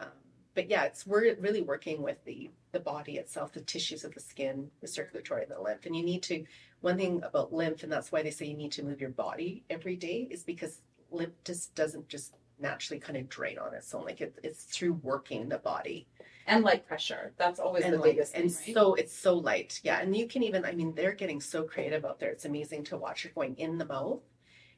Um, 0.00 0.08
but 0.54 0.68
yeah, 0.70 0.84
it's 0.84 1.06
we're 1.06 1.36
really 1.36 1.62
working 1.62 2.02
with 2.02 2.24
the 2.24 2.52
the 2.72 2.80
body 2.80 3.18
itself, 3.18 3.52
the 3.52 3.62
tissues 3.62 4.04
of 4.04 4.14
the 4.14 4.20
skin, 4.20 4.70
the 4.80 4.88
circulatory, 4.88 5.42
and 5.44 5.52
the 5.52 5.60
lymph. 5.60 5.86
And 5.86 5.96
you 5.96 6.04
need 6.04 6.22
to 6.24 6.44
one 6.80 6.98
thing 6.98 7.22
about 7.24 7.52
lymph, 7.52 7.82
and 7.84 7.92
that's 7.92 8.12
why 8.12 8.22
they 8.22 8.30
say 8.30 8.46
you 8.46 8.56
need 8.56 8.72
to 8.72 8.84
move 8.84 9.00
your 9.00 9.10
body 9.10 9.64
every 9.70 9.96
day, 9.96 10.28
is 10.30 10.44
because 10.44 10.82
lymph 11.10 11.34
just 11.44 11.74
doesn't 11.76 12.08
just 12.08 12.34
naturally 12.58 13.00
kind 13.00 13.16
of 13.18 13.28
drain 13.28 13.58
on 13.58 13.74
its 13.74 13.94
own. 13.94 14.04
Like 14.04 14.20
it, 14.20 14.38
it's 14.42 14.64
through 14.64 14.94
working 14.94 15.48
the 15.48 15.58
body 15.58 16.08
And 16.46 16.64
light 16.64 16.86
pressure. 16.86 17.32
That's 17.38 17.60
always 17.60 17.84
and 17.84 17.94
the 17.94 17.98
like, 17.98 18.16
biggest 18.16 18.34
and 18.34 18.50
thing, 18.52 18.54
right? 18.54 18.74
so 18.74 18.94
it's 18.94 19.12
so 19.16 19.34
light. 19.36 19.80
Yeah, 19.84 20.00
and 20.00 20.16
you 20.16 20.26
can 20.26 20.42
even 20.42 20.64
I 20.64 20.72
mean 20.72 20.94
they're 20.94 21.12
getting 21.12 21.40
so 21.40 21.62
creative 21.64 22.04
out 22.04 22.18
there. 22.20 22.30
It's 22.30 22.44
amazing 22.44 22.84
to 22.84 22.96
watch. 22.96 23.24
You're 23.24 23.32
going 23.34 23.56
in 23.56 23.78
the 23.78 23.84
mouth, 23.86 24.20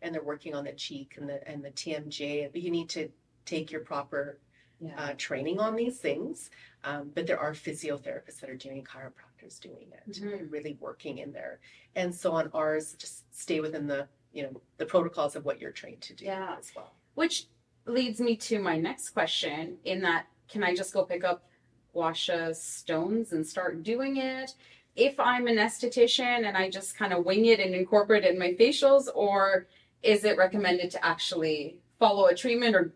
and 0.02 0.14
they're 0.14 0.23
working 0.23 0.55
on 0.55 0.64
the 0.64 0.73
cheek 0.73 1.14
and 1.19 1.29
the 1.29 1.47
and 1.49 1.64
the 1.64 1.70
TMJ. 1.70 2.50
But 2.52 2.62
you 2.62 2.70
need 2.70 2.88
to 2.91 3.08
take 3.44 3.70
your 3.70 3.81
proper 3.82 4.38
yeah. 4.81 4.94
uh, 4.97 5.14
training 5.17 5.61
on 5.61 5.76
these 5.76 5.99
things. 5.99 6.50
Um, 6.85 7.11
but 7.14 7.26
there 7.26 7.38
are 7.38 7.52
physiotherapists 7.52 8.41
that 8.41 8.49
are 8.49 8.56
doing 8.56 8.82
chiropractors 8.85 9.61
doing 9.61 9.88
it, 9.93 10.14
Mhm. 10.14 10.50
really 10.50 10.76
working 10.81 11.19
in 11.19 11.32
there. 11.32 11.61
And 11.94 12.14
so 12.14 12.32
on 12.32 12.50
ours, 12.55 12.94
just 12.94 13.25
stay 13.37 13.61
within 13.61 13.87
the 13.87 14.08
you 14.32 14.44
know 14.44 14.61
the 14.79 14.87
protocols 14.87 15.35
of 15.37 15.44
what 15.44 15.61
you're 15.61 15.73
trained 15.73 16.00
to 16.03 16.14
do 16.14 16.25
Yeah. 16.25 16.56
as 16.58 16.73
well. 16.75 16.94
Which 17.14 17.46
leads 17.87 18.20
me 18.20 18.37
to 18.37 18.58
my 18.61 18.76
next 18.79 19.11
question 19.11 19.79
in 19.85 20.00
that 20.03 20.26
can 20.49 20.62
I 20.64 20.75
just 20.75 20.93
go 20.93 21.05
pick 21.05 21.25
up 21.25 21.44
guasha 21.94 22.55
stones 22.55 23.32
and 23.32 23.46
start 23.46 23.82
doing 23.82 24.17
it? 24.19 24.55
If 24.96 25.19
I'm 25.19 25.46
an 25.46 25.56
esthetician 25.56 26.46
and 26.46 26.56
I 26.56 26.69
just 26.70 26.96
kind 26.96 27.12
of 27.12 27.25
wing 27.25 27.46
it 27.46 27.61
and 27.61 27.75
incorporate 27.75 28.25
it 28.25 28.32
in 28.32 28.38
my 28.38 28.53
facials, 28.55 29.08
or 29.14 29.67
is 30.02 30.25
it 30.25 30.37
recommended 30.37 30.91
to 30.93 31.05
actually 31.05 31.79
follow 31.99 32.26
a 32.26 32.35
treatment 32.35 32.75
or 32.75 32.93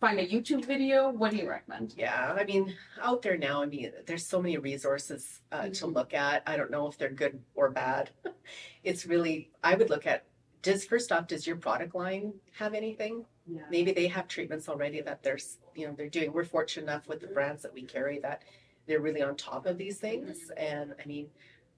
find 0.00 0.18
a 0.18 0.26
YouTube 0.26 0.64
video? 0.64 1.10
What 1.10 1.30
do 1.32 1.36
you 1.36 1.48
recommend? 1.48 1.94
Yeah, 1.96 2.34
I 2.38 2.44
mean, 2.44 2.74
out 3.02 3.20
there 3.22 3.36
now, 3.36 3.62
I 3.62 3.66
mean, 3.66 3.92
there's 4.06 4.26
so 4.26 4.40
many 4.40 4.56
resources 4.56 5.40
uh, 5.52 5.64
to 5.64 5.86
Mhm. 5.86 5.94
look 5.94 6.14
at. 6.14 6.42
I 6.46 6.56
don't 6.56 6.70
know 6.70 6.86
if 6.86 6.96
they're 6.96 7.10
good 7.10 7.42
or 7.54 7.70
bad. 7.70 8.10
it's 8.84 9.04
really, 9.06 9.50
I 9.62 9.74
would 9.74 9.90
look 9.90 10.06
at. 10.06 10.24
Does 10.62 10.84
first 10.84 11.10
off, 11.12 11.26
does 11.26 11.46
your 11.46 11.56
product 11.56 11.94
line 11.94 12.34
have 12.52 12.74
anything? 12.74 13.26
Yeah. 13.46 13.62
maybe 13.68 13.90
they 13.90 14.06
have 14.06 14.28
treatments 14.28 14.68
already 14.68 15.00
that 15.00 15.24
they're 15.24 15.38
you 15.74 15.84
know 15.88 15.92
they're 15.96 16.08
doing 16.08 16.32
we're 16.32 16.44
fortunate 16.44 16.84
enough 16.84 17.08
with 17.08 17.18
the 17.20 17.26
brands 17.26 17.62
that 17.62 17.72
we 17.74 17.82
carry 17.82 18.20
that 18.20 18.42
they're 18.86 19.00
really 19.00 19.22
on 19.22 19.34
top 19.34 19.66
of 19.66 19.76
these 19.76 19.98
things 19.98 20.52
and 20.56 20.94
i 21.02 21.06
mean 21.08 21.26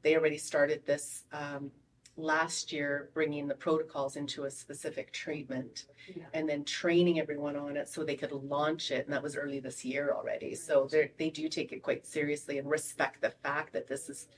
they 0.03 0.15
already 0.15 0.37
started 0.37 0.85
this 0.85 1.25
um, 1.33 1.71
last 2.17 2.73
year 2.73 3.11
bringing 3.15 3.49
the 3.49 3.55
protocols 3.55 4.17
into 4.17 4.45
a 4.45 4.51
specific 4.51 5.13
treatment 5.13 5.87
Yeah. 6.15 6.25
and 6.35 6.47
then 6.49 6.65
training 6.65 7.19
everyone 7.19 7.57
on 7.57 7.77
it 7.77 7.89
so 7.89 8.05
they 8.05 8.17
could 8.17 8.33
launch 8.33 8.91
it 8.91 9.07
and 9.07 9.15
that 9.15 9.23
was 9.23 9.37
early 9.37 9.61
this 9.61 9.85
year 9.85 10.13
already. 10.15 10.55
So 10.55 10.87
they 10.91 11.11
they 11.17 11.31
do 11.31 11.49
take 11.49 11.73
it 11.73 11.83
quite 11.83 12.07
seriously 12.07 12.59
and 12.59 12.69
respect 12.69 13.23
the 13.23 13.31
fact 13.31 13.73
that 13.73 13.89
this 13.89 14.09
is 14.11 14.29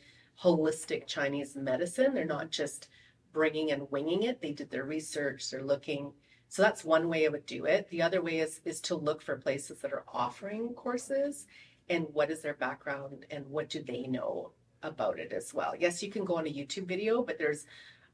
holistic 0.40 1.06
chinese 1.06 1.56
medicine. 1.56 2.14
They're 2.14 2.24
not 2.24 2.50
just 2.50 2.88
bringing 3.32 3.72
and 3.72 3.90
winging 3.90 4.22
it. 4.24 4.40
They 4.40 4.52
did 4.52 4.70
their 4.70 4.84
research 4.84 5.50
they're 5.50 5.62
looking. 5.64 6.12
So 6.48 6.62
that's 6.62 6.84
one 6.84 7.08
way 7.08 7.26
I 7.26 7.30
would 7.30 7.46
do 7.46 7.64
it. 7.64 7.88
The 7.90 8.02
other 8.02 8.22
way 8.22 8.38
is 8.38 8.60
is 8.64 8.80
to 8.82 8.94
look 8.94 9.20
for 9.20 9.36
places 9.36 9.80
that 9.80 9.92
are 9.92 10.04
offering 10.12 10.74
courses 10.74 11.46
and 11.88 12.06
what 12.12 12.30
is 12.30 12.40
their 12.40 12.54
background 12.54 13.26
and 13.30 13.44
what 13.50 13.68
do 13.68 13.82
they 13.82 14.06
know 14.06 14.52
about 14.84 15.18
it 15.18 15.32
as 15.32 15.52
well. 15.52 15.74
Yes, 15.78 16.02
you 16.02 16.10
can 16.10 16.24
go 16.24 16.36
on 16.36 16.46
a 16.46 16.50
YouTube 16.52 16.86
video, 16.86 17.22
but 17.22 17.38
there's 17.38 17.66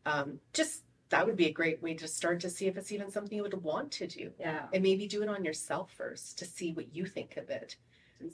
um, 0.06 0.38
just 0.54 0.84
that 1.10 1.26
would 1.26 1.36
be 1.36 1.46
a 1.46 1.52
great 1.52 1.82
way 1.82 1.92
to 1.94 2.06
start 2.06 2.38
to 2.40 2.48
see 2.48 2.66
if 2.68 2.76
it's 2.76 2.92
even 2.92 3.10
something 3.10 3.36
you 3.36 3.42
would 3.42 3.62
want 3.64 3.90
to 3.90 4.06
do. 4.06 4.30
Yeah. 4.38 4.66
And 4.72 4.82
maybe 4.82 5.08
do 5.08 5.22
it 5.22 5.28
on 5.28 5.44
yourself 5.44 5.90
first 5.96 6.38
to 6.38 6.44
see 6.44 6.72
what 6.72 6.94
you 6.94 7.04
think 7.04 7.36
of 7.36 7.50
it. 7.50 7.76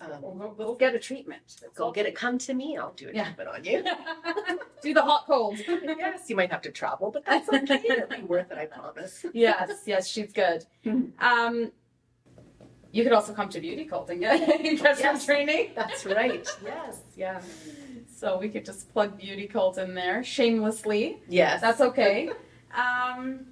Um, 0.00 0.10
we'll, 0.20 0.54
we'll 0.58 0.74
get 0.74 0.94
a 0.94 0.98
treatment. 0.98 1.56
Go 1.74 1.90
get 1.90 2.06
it, 2.06 2.14
come 2.14 2.36
to 2.38 2.52
me, 2.54 2.76
I'll 2.76 2.92
do 2.92 3.08
a 3.08 3.12
Yeah. 3.12 3.24
treatment 3.24 3.48
on 3.48 3.64
you. 3.64 3.84
Do 4.82 4.92
the 4.92 5.00
hot 5.02 5.24
cold. 5.26 5.58
yes, 5.66 6.28
you 6.28 6.36
might 6.36 6.50
have 6.52 6.60
to 6.62 6.70
travel, 6.70 7.10
but 7.10 7.24
that's 7.24 7.48
okay. 7.48 7.80
It'll 7.88 8.08
be 8.08 8.22
worth 8.22 8.52
it, 8.52 8.58
I 8.58 8.66
promise. 8.66 9.24
yes, 9.32 9.70
yes, 9.86 10.06
she's 10.06 10.32
good. 10.32 10.66
Um, 11.18 11.72
you 12.92 13.02
could 13.02 13.12
also 13.12 13.32
come 13.32 13.48
to 13.48 13.60
Beauty 13.60 13.84
Cult 13.86 14.10
and 14.10 14.20
get, 14.20 14.46
get 14.62 14.98
some 14.98 15.14
Yes. 15.16 15.24
training. 15.24 15.70
That's 15.74 16.04
right. 16.04 16.46
Yes, 16.62 17.00
yeah. 17.16 17.40
So 18.16 18.38
we 18.38 18.48
could 18.48 18.64
just 18.64 18.90
plug 18.94 19.18
Beauty 19.18 19.46
Cult 19.46 19.76
in 19.76 19.94
there 19.94 20.24
shamelessly. 20.24 21.18
Yes. 21.28 21.60
That's 21.60 21.80
okay. 21.80 22.30
Um, 22.76 23.46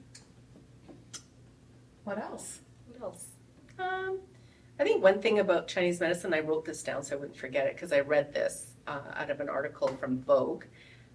what 2.02 2.18
else? 2.18 2.60
What 2.88 3.00
else? 3.02 3.24
Um, 3.78 4.18
I 4.78 4.84
think 4.84 5.02
one 5.02 5.22
thing 5.22 5.38
about 5.38 5.66
Chinese 5.66 5.98
medicine, 5.98 6.34
I 6.34 6.40
wrote 6.40 6.66
this 6.66 6.82
down 6.82 7.02
so 7.02 7.16
I 7.16 7.18
wouldn't 7.20 7.38
forget 7.38 7.66
it 7.66 7.74
because 7.74 7.90
I 7.90 8.00
read 8.00 8.34
this 8.34 8.74
uh, 8.86 9.00
out 9.14 9.30
of 9.30 9.40
an 9.40 9.48
article 9.48 9.88
from 9.88 10.20
Vogue, 10.20 10.64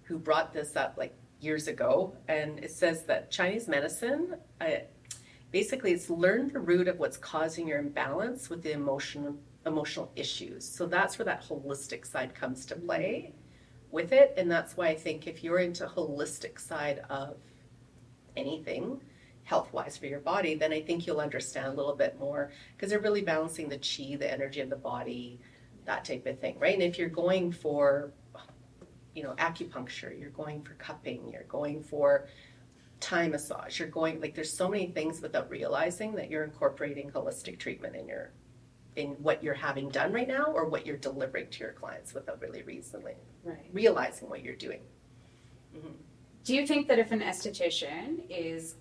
who 0.02 0.18
brought 0.18 0.52
this 0.52 0.74
up 0.74 0.96
like 0.98 1.14
years 1.40 1.68
ago, 1.68 2.12
and 2.26 2.58
it 2.58 2.72
says 2.72 3.04
that 3.04 3.30
Chinese 3.30 3.68
medicine, 3.68 4.34
uh, 4.60 4.66
basically, 5.52 5.92
it's 5.92 6.10
learn 6.10 6.48
the 6.48 6.58
root 6.58 6.88
of 6.88 6.98
what's 6.98 7.16
causing 7.16 7.68
your 7.68 7.78
imbalance 7.78 8.50
with 8.50 8.62
the 8.64 8.72
emotional 8.72 9.36
emotional 9.66 10.10
issues. 10.16 10.64
So 10.64 10.86
that's 10.86 11.16
where 11.16 11.26
that 11.26 11.44
holistic 11.46 12.06
side 12.06 12.34
comes 12.34 12.64
to 12.66 12.74
play 12.74 13.34
with 13.92 14.12
it, 14.12 14.34
and 14.36 14.50
that's 14.50 14.76
why 14.76 14.88
I 14.88 14.94
think 14.94 15.26
if 15.26 15.42
you're 15.42 15.58
into 15.58 15.86
holistic 15.86 16.58
side 16.58 17.02
of 17.10 17.36
anything 18.36 19.00
health 19.44 19.72
wise 19.72 19.96
for 19.96 20.06
your 20.06 20.20
body, 20.20 20.54
then 20.54 20.72
I 20.72 20.80
think 20.80 21.06
you'll 21.06 21.20
understand 21.20 21.66
a 21.66 21.72
little 21.72 21.96
bit 21.96 22.18
more 22.20 22.52
because 22.76 22.90
they're 22.90 23.00
really 23.00 23.22
balancing 23.22 23.68
the 23.68 23.78
chi, 23.78 24.16
the 24.16 24.30
energy 24.30 24.60
of 24.60 24.70
the 24.70 24.76
body, 24.76 25.40
that 25.86 26.04
type 26.04 26.26
of 26.26 26.38
thing, 26.38 26.56
right? 26.58 26.74
And 26.74 26.82
if 26.82 26.98
you're 26.98 27.08
going 27.08 27.50
for, 27.50 28.12
you 29.14 29.24
know, 29.24 29.34
acupuncture, 29.38 30.18
you're 30.18 30.30
going 30.30 30.62
for 30.62 30.74
cupping, 30.74 31.30
you're 31.32 31.42
going 31.44 31.82
for 31.82 32.28
Thai 33.00 33.28
massage, 33.28 33.80
you're 33.80 33.88
going 33.88 34.20
like 34.20 34.34
there's 34.34 34.52
so 34.52 34.68
many 34.68 34.86
things 34.86 35.20
without 35.20 35.50
realizing 35.50 36.14
that 36.14 36.30
you're 36.30 36.44
incorporating 36.44 37.10
holistic 37.10 37.58
treatment 37.58 37.96
in 37.96 38.06
your 38.06 38.30
in 38.96 39.10
what 39.22 39.42
you're 39.42 39.54
having 39.54 39.88
done 39.88 40.12
right 40.12 40.28
now 40.28 40.44
or 40.46 40.66
what 40.68 40.84
you're 40.86 40.96
delivering 40.96 41.48
to 41.50 41.60
your 41.60 41.72
clients 41.72 42.12
without 42.14 42.40
really 42.40 42.62
reasoning, 42.62 43.16
Right. 43.44 43.66
realizing 43.72 44.28
what 44.28 44.42
you're 44.42 44.56
doing. 44.56 44.80
Do 46.44 46.54
you 46.54 46.66
think 46.66 46.88
that 46.88 46.98
if 46.98 47.12
an 47.12 47.20
esthetician 47.20 48.22
is 48.28 48.74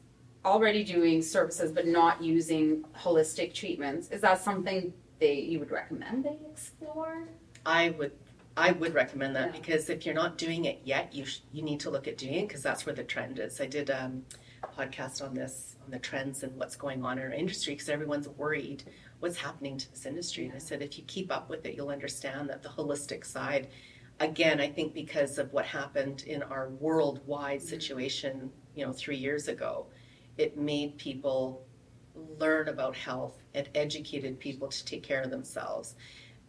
already 0.44 0.84
doing 0.84 1.22
services 1.22 1.72
but 1.72 1.86
not 1.88 2.24
using 2.24 2.84
holistic 2.98 3.54
treatments, 3.54 4.10
is 4.10 4.22
that 4.22 4.42
something 4.42 4.94
they 5.20 5.36
you 5.42 5.60
would 5.60 5.70
recommend 5.72 6.24
they 6.26 6.38
explore? 6.52 7.28
I 7.66 7.90
would 7.92 8.14
I 8.58 8.72
would 8.72 8.94
recommend 8.94 9.36
that 9.36 9.54
Yeah. 9.54 9.60
because 9.62 9.90
if 9.90 10.06
you're 10.06 10.16
not 10.16 10.38
doing 10.38 10.66
it 10.66 10.80
yet, 10.84 11.14
you 11.14 11.26
sh- 11.26 11.42
you 11.54 11.62
need 11.62 11.80
to 11.82 11.90
look 11.90 12.08
at 12.08 12.18
doing 12.18 12.34
it 12.36 12.48
because 12.48 12.64
that's 12.64 12.86
where 12.86 12.96
the 12.96 13.04
trend 13.04 13.38
is. 13.40 13.62
I 13.62 13.68
did 13.68 13.90
um, 13.92 14.26
a 14.64 14.68
podcast 14.68 15.22
on 15.24 15.34
this 15.36 15.76
on 15.86 15.92
the 15.92 16.00
trends 16.00 16.44
and 16.44 16.56
what's 16.58 16.76
going 16.76 17.04
on 17.06 17.20
in 17.20 17.26
our 17.26 17.32
industry 17.32 17.74
because 17.76 17.90
everyone's 17.90 18.28
worried 18.30 18.84
what's 19.20 19.38
happening 19.38 19.78
to 19.78 19.90
this 19.92 20.06
industry. 20.06 20.46
And 20.46 20.56
I 20.56 20.60
said 20.60 20.82
if 20.82 20.98
you 20.98 21.04
keep 21.08 21.32
up 21.32 21.50
with 21.50 21.66
it, 21.66 21.76
you'll 21.76 21.90
understand 21.90 22.50
that 22.50 22.64
the 22.64 22.70
holistic 22.70 23.26
side. 23.26 23.70
Again, 24.20 24.60
I 24.60 24.70
think 24.70 24.94
because 24.94 25.38
of 25.38 25.52
what 25.54 25.66
happened 25.66 26.24
in 26.28 26.44
our 26.44 26.70
worldwide 26.70 27.62
situation, 27.62 28.52
you 28.76 28.86
know, 28.86 28.92
three 28.92 29.18
years 29.18 29.48
ago, 29.48 29.88
it 30.38 30.58
made 30.58 30.98
people 30.98 31.66
learn 32.38 32.68
about 32.68 32.96
health. 32.96 33.38
It 33.54 33.70
educated 33.76 34.40
people 34.40 34.68
to 34.70 34.86
take 34.86 35.04
care 35.04 35.22
of 35.22 35.30
themselves. 35.30 35.96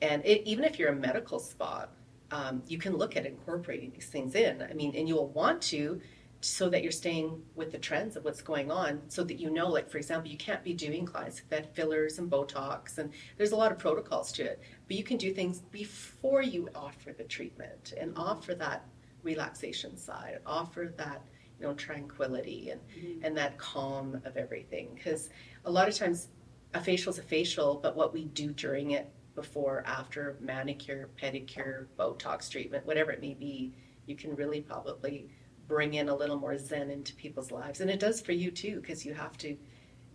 And 0.02 0.24
it, 0.24 0.42
even 0.46 0.64
if 0.64 0.78
you're 0.78 0.90
a 0.90 0.96
medical 0.96 1.38
spa, 1.38 1.86
um, 2.32 2.62
you 2.66 2.78
can 2.78 2.96
look 2.96 3.16
at 3.16 3.26
incorporating 3.26 3.90
these 3.92 4.06
things 4.06 4.34
in. 4.34 4.62
I 4.62 4.72
mean, 4.72 4.94
and 4.96 5.08
you'll 5.08 5.28
want 5.28 5.60
to 5.62 6.00
so 6.40 6.70
that 6.70 6.82
you're 6.82 6.90
staying 6.90 7.42
with 7.54 7.70
the 7.70 7.78
trends 7.78 8.16
of 8.16 8.24
what's 8.24 8.40
going 8.40 8.70
on 8.70 9.02
so 9.08 9.22
that 9.22 9.38
you 9.38 9.50
know, 9.50 9.68
like, 9.68 9.90
for 9.90 9.98
example, 9.98 10.30
you 10.30 10.38
can't 10.38 10.64
be 10.64 10.72
doing 10.72 11.04
clients 11.04 11.42
that 11.50 11.74
fillers 11.74 12.18
and 12.18 12.30
Botox, 12.30 12.96
and 12.96 13.12
there's 13.36 13.52
a 13.52 13.56
lot 13.56 13.70
of 13.70 13.78
protocols 13.78 14.32
to 14.32 14.44
it. 14.44 14.62
But 14.88 14.96
you 14.96 15.04
can 15.04 15.18
do 15.18 15.32
things 15.32 15.60
before 15.70 16.42
you 16.42 16.68
offer 16.74 17.12
the 17.12 17.24
treatment 17.24 17.92
and 18.00 18.12
offer 18.16 18.54
that 18.54 18.86
relaxation 19.22 19.98
side, 19.98 20.38
offer 20.46 20.94
that, 20.96 21.22
you 21.58 21.66
know, 21.66 21.74
tranquility 21.74 22.70
and, 22.70 22.80
mm-hmm. 22.88 23.24
and 23.24 23.36
that 23.36 23.58
calm 23.58 24.20
of 24.24 24.38
everything. 24.38 24.88
Because 24.94 25.28
a 25.66 25.70
lot 25.70 25.88
of 25.88 25.94
times 25.94 26.28
a 26.72 26.80
facial 26.80 27.12
is 27.12 27.18
a 27.18 27.22
facial, 27.22 27.80
but 27.82 27.96
what 27.96 28.14
we 28.14 28.24
do 28.24 28.52
during 28.52 28.92
it 28.92 29.12
before, 29.34 29.82
after 29.86 30.38
manicure, 30.40 31.10
pedicure, 31.20 31.86
Botox 31.98 32.50
treatment, 32.50 32.86
whatever 32.86 33.10
it 33.10 33.20
may 33.20 33.34
be, 33.34 33.74
you 34.06 34.16
can 34.16 34.34
really 34.34 34.62
probably 34.62 35.28
bring 35.70 35.94
in 35.94 36.08
a 36.08 36.14
little 36.14 36.36
more 36.36 36.58
zen 36.58 36.90
into 36.90 37.14
people's 37.14 37.52
lives. 37.52 37.80
And 37.80 37.88
it 37.88 38.00
does 38.00 38.20
for 38.20 38.32
you 38.32 38.50
too, 38.50 38.80
because 38.80 39.06
you 39.06 39.14
have 39.14 39.38
to, 39.38 39.56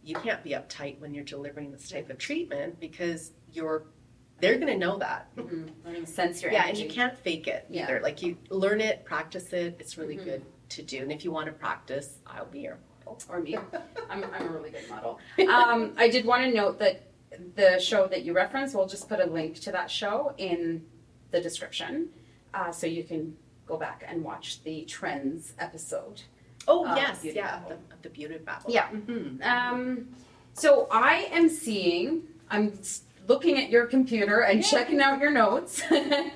you 0.03 0.15
can't 0.17 0.43
be 0.43 0.49
uptight 0.51 0.99
when 0.99 1.13
you're 1.13 1.23
delivering 1.23 1.71
this 1.71 1.87
type 1.89 2.09
of 2.09 2.17
treatment 2.17 2.77
because 2.81 3.31
you're, 3.53 3.85
they're 4.41 4.55
going 4.55 4.67
to 4.73 4.77
know 4.77 4.97
that. 4.97 5.33
Mm-hmm. 5.37 5.93
To 5.93 6.05
sense 6.05 6.43
your 6.43 6.51
yeah, 6.51 6.65
energy. 6.65 6.81
and 6.83 6.91
you 6.91 6.93
can't 6.95 7.17
fake 7.17 7.47
it 7.47 7.65
Yeah. 7.69 7.83
either. 7.85 8.01
Like 8.03 8.21
you 8.21 8.37
learn 8.49 8.81
it, 8.81 9.05
practice 9.05 9.53
it. 9.53 9.77
It's 9.79 9.97
really 9.97 10.17
Mhm. 10.17 10.25
good 10.25 10.45
to 10.69 10.81
do. 10.83 10.97
And 11.01 11.11
if 11.11 11.23
you 11.23 11.31
want 11.31 11.45
to 11.45 11.53
practice, 11.53 12.17
I'll 12.27 12.45
be 12.47 12.59
your 12.59 12.77
model. 13.05 13.21
or 13.29 13.39
me. 13.39 13.55
I'm, 14.09 14.25
I'm 14.25 14.47
a 14.47 14.51
really 14.51 14.71
good 14.71 14.89
model. 14.89 15.19
Um, 15.49 15.93
I 15.97 16.09
did 16.09 16.25
want 16.25 16.43
to 16.43 16.51
note 16.53 16.79
that 16.79 17.03
the 17.55 17.79
show 17.79 18.07
that 18.07 18.23
you 18.25 18.33
referenced, 18.33 18.75
we'll 18.75 18.87
just 18.87 19.07
put 19.07 19.21
a 19.21 19.25
link 19.25 19.61
to 19.61 19.71
that 19.71 19.89
show 19.89 20.33
in 20.37 20.85
the 21.31 21.39
description, 21.39 22.09
uh, 22.53 22.71
so 22.71 22.87
you 22.87 23.03
can 23.05 23.37
go 23.65 23.77
back 23.77 24.03
and 24.07 24.23
watch 24.23 24.63
the 24.63 24.83
trends 24.85 25.53
episode. 25.59 26.21
Oh 26.67 26.85
yes, 26.95 27.21
Beauty 27.21 27.37
yeah, 27.37 27.57
Babble. 27.59 27.69
the, 27.69 27.93
of 27.95 28.01
the 28.01 28.09
beauty 28.09 28.37
babble. 28.37 28.71
Yeah. 28.71 28.87
hmm 28.87 29.41
Um, 29.43 30.07
so 30.53 30.87
I 30.89 31.27
am 31.31 31.49
seeing, 31.49 32.23
I'm 32.49 32.73
looking 33.27 33.57
at 33.61 33.69
your 33.69 33.85
computer 33.85 34.39
and 34.41 34.59
Yeah. 34.61 34.67
checking 34.67 35.01
out 35.01 35.19
your 35.19 35.31
notes, 35.31 35.81
and 35.91 36.31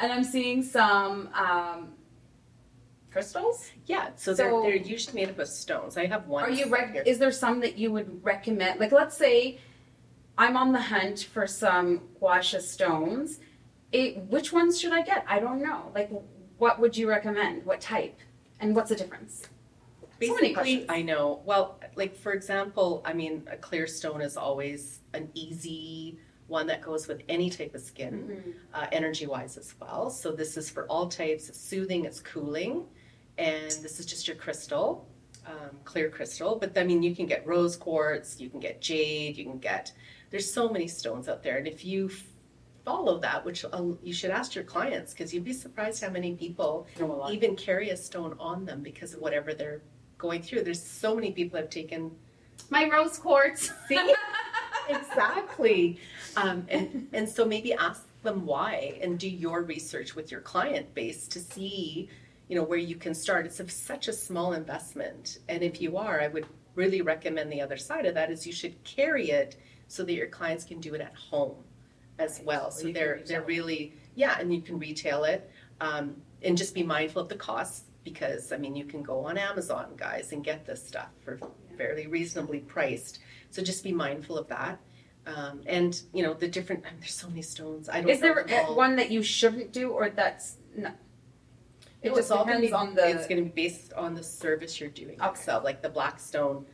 I'm 0.00 0.24
seeing 0.24 0.62
some 0.62 1.28
um, 1.34 1.88
crystals. 3.10 3.70
Yeah, 3.86 4.10
so, 4.16 4.32
So- 4.34 4.62
they're 4.62 4.62
they're 4.62 4.76
usually 4.76 5.14
made 5.20 5.30
up 5.30 5.38
of 5.38 5.48
stones. 5.48 5.96
I 5.96 6.06
have 6.06 6.26
one. 6.28 6.44
Are 6.44 6.50
you 6.50 6.66
rec- 6.66 6.92
here. 6.92 7.02
is 7.06 7.18
there 7.18 7.32
some 7.32 7.60
that 7.60 7.76
you 7.78 7.92
would 7.92 8.24
recommend? 8.24 8.80
Like, 8.80 8.92
let's 8.92 9.16
say 9.16 9.58
I'm 10.38 10.56
on 10.56 10.72
the 10.72 10.80
hunt 10.80 11.20
for 11.32 11.46
some 11.46 12.02
guasha 12.20 12.60
stones. 12.60 13.40
It, 13.92 14.16
which 14.24 14.52
ones 14.52 14.80
should 14.80 14.92
I 14.92 15.02
get? 15.02 15.24
I 15.28 15.38
don't 15.38 15.62
know. 15.62 15.92
Like, 15.94 16.10
what 16.64 16.80
would 16.80 16.96
you 16.96 17.06
recommend? 17.06 17.62
What 17.66 17.78
type? 17.82 18.18
And 18.58 18.74
what's 18.74 18.88
the 18.88 18.96
difference? 18.96 19.42
So 20.00 20.08
many 20.32 20.54
Basically, 20.54 20.54
questions. 20.54 20.86
I 20.88 21.02
know. 21.02 21.42
Well, 21.44 21.78
like 21.94 22.16
for 22.16 22.32
example, 22.32 23.02
I 23.04 23.12
mean, 23.12 23.46
a 23.50 23.56
clear 23.58 23.86
stone 23.86 24.22
is 24.22 24.38
always 24.38 25.00
an 25.12 25.28
easy 25.34 26.18
one 26.46 26.66
that 26.68 26.80
goes 26.80 27.06
with 27.06 27.20
any 27.28 27.50
type 27.50 27.74
of 27.74 27.82
skin, 27.82 28.54
uh, 28.72 28.86
energy 28.92 29.26
wise 29.26 29.58
as 29.58 29.74
well. 29.78 30.08
So 30.08 30.32
this 30.32 30.56
is 30.56 30.70
for 30.70 30.86
all 30.86 31.06
types. 31.06 31.50
It's 31.50 31.60
soothing. 31.60 32.06
It's 32.06 32.20
cooling, 32.20 32.84
and 33.36 33.70
this 33.84 34.00
is 34.00 34.06
just 34.06 34.26
your 34.26 34.38
crystal, 34.38 35.06
um, 35.46 35.72
clear 35.84 36.08
crystal. 36.08 36.56
But 36.56 36.78
I 36.78 36.84
mean, 36.84 37.02
you 37.02 37.14
can 37.14 37.26
get 37.26 37.46
rose 37.46 37.76
quartz. 37.76 38.40
You 38.40 38.48
can 38.48 38.60
get 38.60 38.80
jade. 38.80 39.36
You 39.36 39.44
can 39.44 39.58
get. 39.58 39.92
There's 40.30 40.50
so 40.50 40.70
many 40.70 40.88
stones 40.88 41.28
out 41.28 41.42
there, 41.42 41.58
and 41.58 41.68
if 41.68 41.84
you 41.84 42.10
follow 42.84 43.18
that, 43.18 43.44
which 43.44 43.64
um, 43.72 43.98
you 44.02 44.12
should 44.12 44.30
ask 44.30 44.54
your 44.54 44.64
clients, 44.64 45.12
because 45.12 45.32
you'd 45.32 45.44
be 45.44 45.52
surprised 45.52 46.02
how 46.02 46.10
many 46.10 46.34
people 46.34 46.86
know 47.00 47.28
even 47.30 47.56
carry 47.56 47.90
a 47.90 47.96
stone 47.96 48.36
on 48.38 48.64
them 48.64 48.82
because 48.82 49.14
of 49.14 49.20
whatever 49.20 49.54
they're 49.54 49.82
going 50.18 50.42
through. 50.42 50.62
There's 50.62 50.82
so 50.82 51.14
many 51.14 51.32
people 51.32 51.58
have 51.58 51.70
taken. 51.70 52.10
My 52.70 52.88
rose 52.88 53.18
quartz. 53.18 53.72
See? 53.88 54.14
exactly. 54.88 55.98
Um, 56.36 56.66
and, 56.68 57.08
and 57.12 57.28
so 57.28 57.44
maybe 57.44 57.72
ask 57.72 58.06
them 58.22 58.44
why 58.46 58.98
and 59.00 59.18
do 59.18 59.28
your 59.28 59.62
research 59.62 60.14
with 60.14 60.30
your 60.30 60.40
client 60.40 60.94
base 60.94 61.26
to 61.28 61.40
see, 61.40 62.08
you 62.48 62.56
know, 62.56 62.64
where 62.64 62.78
you 62.78 62.96
can 62.96 63.14
start. 63.14 63.46
It's 63.46 63.60
a, 63.60 63.68
such 63.68 64.08
a 64.08 64.12
small 64.12 64.52
investment. 64.52 65.38
And 65.48 65.62
if 65.62 65.80
you 65.80 65.96
are, 65.96 66.20
I 66.20 66.28
would 66.28 66.46
really 66.74 67.02
recommend 67.02 67.50
the 67.52 67.60
other 67.60 67.76
side 67.76 68.04
of 68.04 68.14
that 68.14 68.30
is 68.30 68.46
you 68.46 68.52
should 68.52 68.82
carry 68.84 69.30
it 69.30 69.56
so 69.88 70.04
that 70.04 70.12
your 70.12 70.26
clients 70.26 70.64
can 70.64 70.80
do 70.80 70.94
it 70.94 71.00
at 71.00 71.14
home 71.14 71.56
as 72.18 72.40
well. 72.44 72.70
So 72.70 72.90
they're 72.92 73.20
they're 73.26 73.40
it. 73.42 73.46
really 73.46 73.94
yeah, 74.14 74.36
and 74.38 74.54
you 74.54 74.60
can 74.62 74.78
retail 74.78 75.24
it. 75.24 75.50
Um, 75.80 76.16
and 76.42 76.56
just 76.56 76.74
be 76.74 76.82
mindful 76.82 77.22
of 77.22 77.28
the 77.28 77.36
costs 77.36 77.84
because 78.04 78.52
I 78.52 78.58
mean 78.58 78.76
you 78.76 78.84
can 78.84 79.02
go 79.02 79.24
on 79.24 79.38
Amazon 79.38 79.92
guys 79.96 80.32
and 80.32 80.44
get 80.44 80.66
this 80.66 80.86
stuff 80.86 81.08
for 81.24 81.38
fairly 81.76 82.06
reasonably 82.06 82.60
priced. 82.60 83.18
So 83.50 83.62
just 83.62 83.82
be 83.84 83.92
mindful 83.92 84.38
of 84.38 84.48
that. 84.48 84.78
Um, 85.26 85.62
and 85.66 86.00
you 86.12 86.22
know 86.22 86.34
the 86.34 86.46
different. 86.48 86.84
I 86.86 86.90
mean, 86.90 87.00
there's 87.00 87.14
so 87.14 87.28
many 87.28 87.42
stones. 87.42 87.88
I 87.88 88.00
don't. 88.00 88.10
Is 88.10 88.20
there 88.20 88.34
them 88.34 88.46
a- 88.50 88.68
all. 88.68 88.76
one 88.76 88.96
that 88.96 89.10
you 89.10 89.22
shouldn't 89.22 89.72
do, 89.72 89.90
or 89.90 90.10
that's 90.10 90.56
no? 90.76 90.90
It 92.02 92.10
No, 92.10 92.16
just 92.16 92.18
it's 92.20 92.30
all 92.30 92.44
gonna 92.44 92.60
depends 92.60 92.68
be, 92.70 92.72
on 92.74 92.94
the. 92.94 93.08
It's 93.08 93.26
going 93.26 93.42
to 93.42 93.50
be 93.50 93.62
based 93.62 93.94
on 93.94 94.14
the 94.14 94.22
service 94.22 94.78
you're 94.78 94.90
doing. 94.90 95.18
Okay. 95.22 95.40
So 95.40 95.62
like 95.64 95.80
the 95.80 95.88
Blackstone 95.88 96.66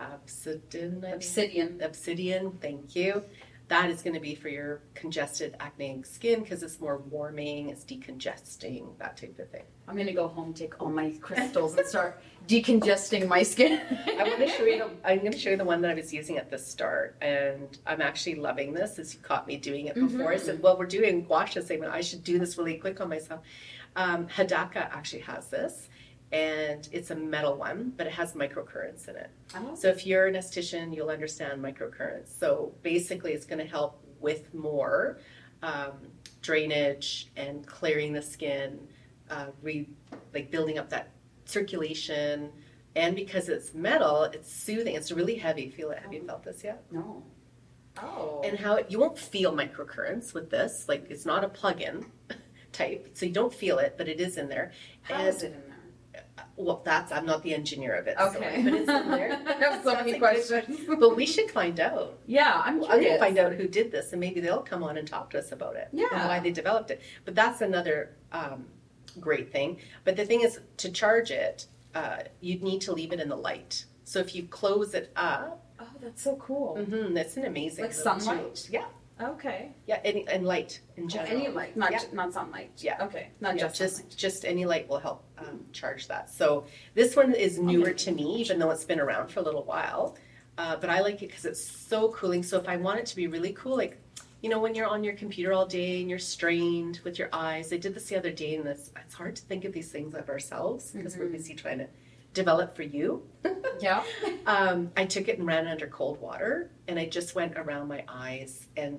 obsidian. 0.00 1.04
Obsidian. 1.04 1.80
Obsidian. 1.82 2.52
Thank 2.62 2.96
you. 2.96 3.22
That 3.68 3.90
is 3.90 4.00
going 4.00 4.14
to 4.14 4.20
be 4.20 4.34
for 4.34 4.48
your 4.48 4.80
congested 4.94 5.54
acne 5.60 6.02
skin 6.02 6.40
because 6.40 6.62
it's 6.62 6.80
more 6.80 6.98
warming, 6.98 7.68
it's 7.68 7.84
decongesting, 7.84 8.98
that 8.98 9.18
type 9.18 9.38
of 9.38 9.50
thing. 9.50 9.64
I'm 9.86 9.96
gonna 9.96 10.12
go 10.12 10.28
home, 10.28 10.52
take 10.52 10.80
all 10.80 10.90
my 10.90 11.12
crystals, 11.20 11.76
and 11.76 11.86
start 11.86 12.20
decongesting 12.46 13.26
my 13.28 13.42
skin. 13.42 13.80
I 14.18 14.22
want 14.22 14.38
to 14.38 14.48
show 14.48 14.64
you. 14.64 14.78
The, 14.78 14.90
I'm 15.04 15.20
going 15.20 15.32
to 15.32 15.38
show 15.38 15.50
you 15.50 15.56
the 15.56 15.64
one 15.64 15.80
that 15.82 15.90
I 15.90 15.94
was 15.94 16.12
using 16.12 16.36
at 16.38 16.50
the 16.50 16.58
start, 16.58 17.16
and 17.22 17.78
I'm 17.86 18.02
actually 18.02 18.36
loving 18.36 18.72
this. 18.74 18.98
As 18.98 19.14
you 19.14 19.20
caught 19.20 19.46
me 19.46 19.56
doing 19.56 19.86
it 19.86 19.94
before, 19.94 20.32
I 20.32 20.36
said, 20.36 20.62
"Well, 20.62 20.78
we're 20.78 20.86
doing 20.86 21.24
gua 21.24 21.46
sha 21.46 21.60
segment. 21.60 21.92
I 21.92 22.00
should 22.02 22.22
do 22.24 22.38
this 22.38 22.58
really 22.58 22.76
quick 22.76 23.00
on 23.00 23.08
myself." 23.08 23.40
Um, 23.96 24.28
Hidaka 24.28 24.76
actually 24.76 25.22
has 25.22 25.48
this, 25.48 25.88
and 26.32 26.88
it's 26.92 27.10
a 27.10 27.14
metal 27.14 27.56
one, 27.56 27.92
but 27.96 28.06
it 28.06 28.12
has 28.12 28.34
microcurrents 28.34 29.08
in 29.08 29.16
it. 29.16 29.30
Oh. 29.54 29.74
So 29.74 29.88
if 29.88 30.06
you're 30.06 30.26
an 30.26 30.34
esthetician, 30.34 30.94
you'll 30.94 31.08
understand 31.08 31.62
microcurrents. 31.62 32.38
So 32.38 32.74
basically, 32.82 33.32
it's 33.32 33.46
going 33.46 33.60
to 33.60 33.70
help 33.70 34.02
with 34.20 34.52
more 34.52 35.20
um, 35.62 35.92
drainage 36.42 37.30
and 37.36 37.66
clearing 37.66 38.12
the 38.12 38.22
skin, 38.22 38.78
uh, 39.30 39.46
re, 39.62 39.88
like 40.34 40.50
building 40.50 40.78
up 40.78 40.90
that 40.90 41.12
circulation. 41.46 42.50
And 42.94 43.16
because 43.16 43.48
it's 43.48 43.74
metal, 43.74 44.24
it's 44.24 44.52
soothing. 44.52 44.96
It's 44.96 45.10
really 45.12 45.36
heavy. 45.36 45.70
Feel 45.70 45.90
it? 45.90 46.00
Have 46.00 46.12
you 46.12 46.22
felt 46.24 46.42
this 46.42 46.62
yet? 46.62 46.84
No. 46.90 47.22
Oh. 48.02 48.42
And 48.44 48.58
how 48.58 48.76
it, 48.76 48.90
you 48.90 48.98
won't 48.98 49.18
feel 49.18 49.52
microcurrents 49.52 50.34
with 50.34 50.50
this. 50.50 50.86
Like 50.88 51.06
it's 51.10 51.24
not 51.24 51.42
a 51.42 51.48
plug-in 51.48 52.04
type, 52.72 53.10
so 53.14 53.26
you 53.26 53.32
don't 53.32 53.52
feel 53.52 53.78
it, 53.78 53.94
but 53.96 54.08
it 54.08 54.20
is 54.20 54.36
in 54.36 54.48
there. 54.48 54.72
How 55.02 55.14
and- 55.14 55.28
is 55.28 55.42
it 55.42 55.46
in 55.46 55.52
there? 55.52 55.67
Well, 56.56 56.82
that's 56.84 57.12
I'm 57.12 57.26
not 57.26 57.42
the 57.42 57.54
engineer 57.54 57.94
of 57.94 58.06
it. 58.06 58.16
so- 58.18 58.26
Okay. 58.28 58.62
but 58.64 58.72
it's 58.74 58.88
in 58.90 59.10
there. 59.10 59.32
I 59.46 59.52
have 59.64 59.82
so 59.84 59.94
many 59.94 60.18
questions. 60.18 60.78
But 60.98 61.16
we 61.16 61.26
should 61.26 61.50
find 61.50 61.78
out. 61.80 62.18
Yeah, 62.26 62.60
I'm 62.64 62.82
I'm 62.84 63.00
going 63.00 63.04
to 63.04 63.18
find 63.18 63.38
out 63.38 63.52
who 63.52 63.68
did 63.68 63.90
this, 63.92 64.12
and 64.12 64.20
maybe 64.20 64.40
they'll 64.40 64.62
come 64.62 64.82
on 64.82 64.96
and 64.98 65.06
talk 65.06 65.30
to 65.30 65.38
us 65.38 65.52
about 65.52 65.76
it 65.76 65.88
Yeah, 65.92 66.06
and 66.12 66.28
why 66.28 66.40
they 66.40 66.50
developed 66.50 66.90
it. 66.90 67.00
But 67.24 67.34
that's 67.34 67.60
another 67.60 68.16
um, 68.32 68.66
great 69.20 69.50
thing. 69.52 69.78
But 70.04 70.16
the 70.16 70.24
thing 70.24 70.40
is, 70.42 70.60
to 70.78 70.90
charge 70.90 71.30
it, 71.30 71.66
uh, 71.94 72.18
you 72.40 72.58
need 72.60 72.80
to 72.82 72.92
leave 72.92 73.12
it 73.12 73.20
in 73.20 73.28
the 73.28 73.36
light. 73.36 73.84
So 74.04 74.18
if 74.20 74.34
you 74.34 74.44
close 74.44 74.94
it 74.94 75.12
up, 75.16 75.64
Oh, 75.80 75.86
that's 76.00 76.22
so 76.24 76.34
cool. 76.36 76.76
mm-hmm, 76.76 77.14
that's 77.14 77.36
an 77.36 77.44
amazing 77.44 77.84
Like 77.84 77.92
sunlight? 77.92 78.54
tool. 78.56 78.72
Yeah, 78.72 78.84
Okay. 79.20 79.70
yeah, 79.86 80.00
any, 80.04 80.26
and 80.28 80.46
light 80.46 80.80
in 80.96 81.04
Oh, 81.04 81.08
general. 81.08 81.36
any 81.36 81.48
light, 81.48 81.76
not 81.76 81.92
Yeah. 81.92 81.98
ju- 81.98 82.06
not 82.12 82.32
sunlight. 82.32 82.70
Yeah. 82.78 83.04
Okay. 83.04 83.28
Not 83.40 83.56
Yeah, 83.56 83.62
just 83.62 83.76
just 83.78 83.96
sunlight. 83.96 84.14
just 84.16 84.44
any 84.44 84.64
light 84.64 84.88
will 84.88 84.98
help 84.98 85.24
um, 85.38 85.64
charge 85.72 86.06
that. 86.08 86.30
So 86.30 86.64
this 86.94 87.16
one 87.16 87.34
is 87.34 87.58
newer 87.58 87.92
to 87.92 88.12
me, 88.12 88.36
even 88.36 88.58
though 88.58 88.70
it's 88.70 88.84
been 88.84 89.00
around 89.00 89.28
for 89.28 89.40
a 89.40 89.42
little 89.42 89.64
while. 89.64 90.16
Uh, 90.56 90.76
but 90.76 90.90
I 90.90 91.00
like 91.00 91.22
it 91.22 91.28
because 91.28 91.44
it's 91.44 91.64
so 91.64 92.10
cooling. 92.10 92.42
So 92.42 92.58
if 92.58 92.68
I 92.68 92.76
want 92.76 92.98
it 93.00 93.06
to 93.06 93.16
be 93.16 93.26
really 93.26 93.52
cool, 93.52 93.76
like 93.76 93.98
you 94.40 94.48
know 94.48 94.60
when 94.60 94.74
you're 94.76 94.86
on 94.86 95.02
your 95.02 95.14
computer 95.14 95.52
all 95.52 95.66
day 95.66 96.00
and 96.00 96.08
you're 96.08 96.18
strained 96.18 97.00
with 97.04 97.18
your 97.18 97.28
eyes. 97.32 97.72
I 97.72 97.76
did 97.76 97.94
this 97.94 98.06
the 98.06 98.16
other 98.16 98.30
day, 98.30 98.54
and 98.56 98.66
it's 98.68 98.90
it's 99.04 99.14
hard 99.14 99.34
to 99.36 99.42
think 99.42 99.64
of 99.64 99.72
these 99.72 99.90
things 99.90 100.14
of 100.14 100.28
ourselves 100.28 100.92
because 100.92 101.16
we're 101.16 101.26
Mhm. 101.26 101.32
busy 101.32 101.54
trying 101.54 101.78
to 101.78 101.88
develop 102.38 102.74
for 102.76 102.82
you. 102.84 103.22
Yeah. 103.80 104.02
Um, 104.46 104.90
I 104.96 105.04
took 105.04 105.28
it 105.28 105.38
and 105.38 105.46
ran 105.46 105.68
under 105.68 105.86
cold 105.86 106.18
water, 106.22 106.70
and 106.88 106.98
I 106.98 107.04
just 107.04 107.34
went 107.34 107.58
around 107.58 107.86
my 107.86 108.02
eyes, 108.08 108.66
and 108.78 108.98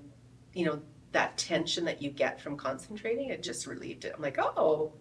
you 0.53 0.63
know 0.65 0.79
that 1.11 1.37
tension 1.39 1.83
that 1.85 2.03
you 2.03 2.11
get 2.11 2.39
from 2.39 2.55
concentrating, 2.55 3.29
it 3.29 3.41
just 3.41 3.65
relieved 3.65 4.05
it. 4.05 4.13
I'm 4.15 4.21
like, 4.21 4.37
oh, 4.37 4.93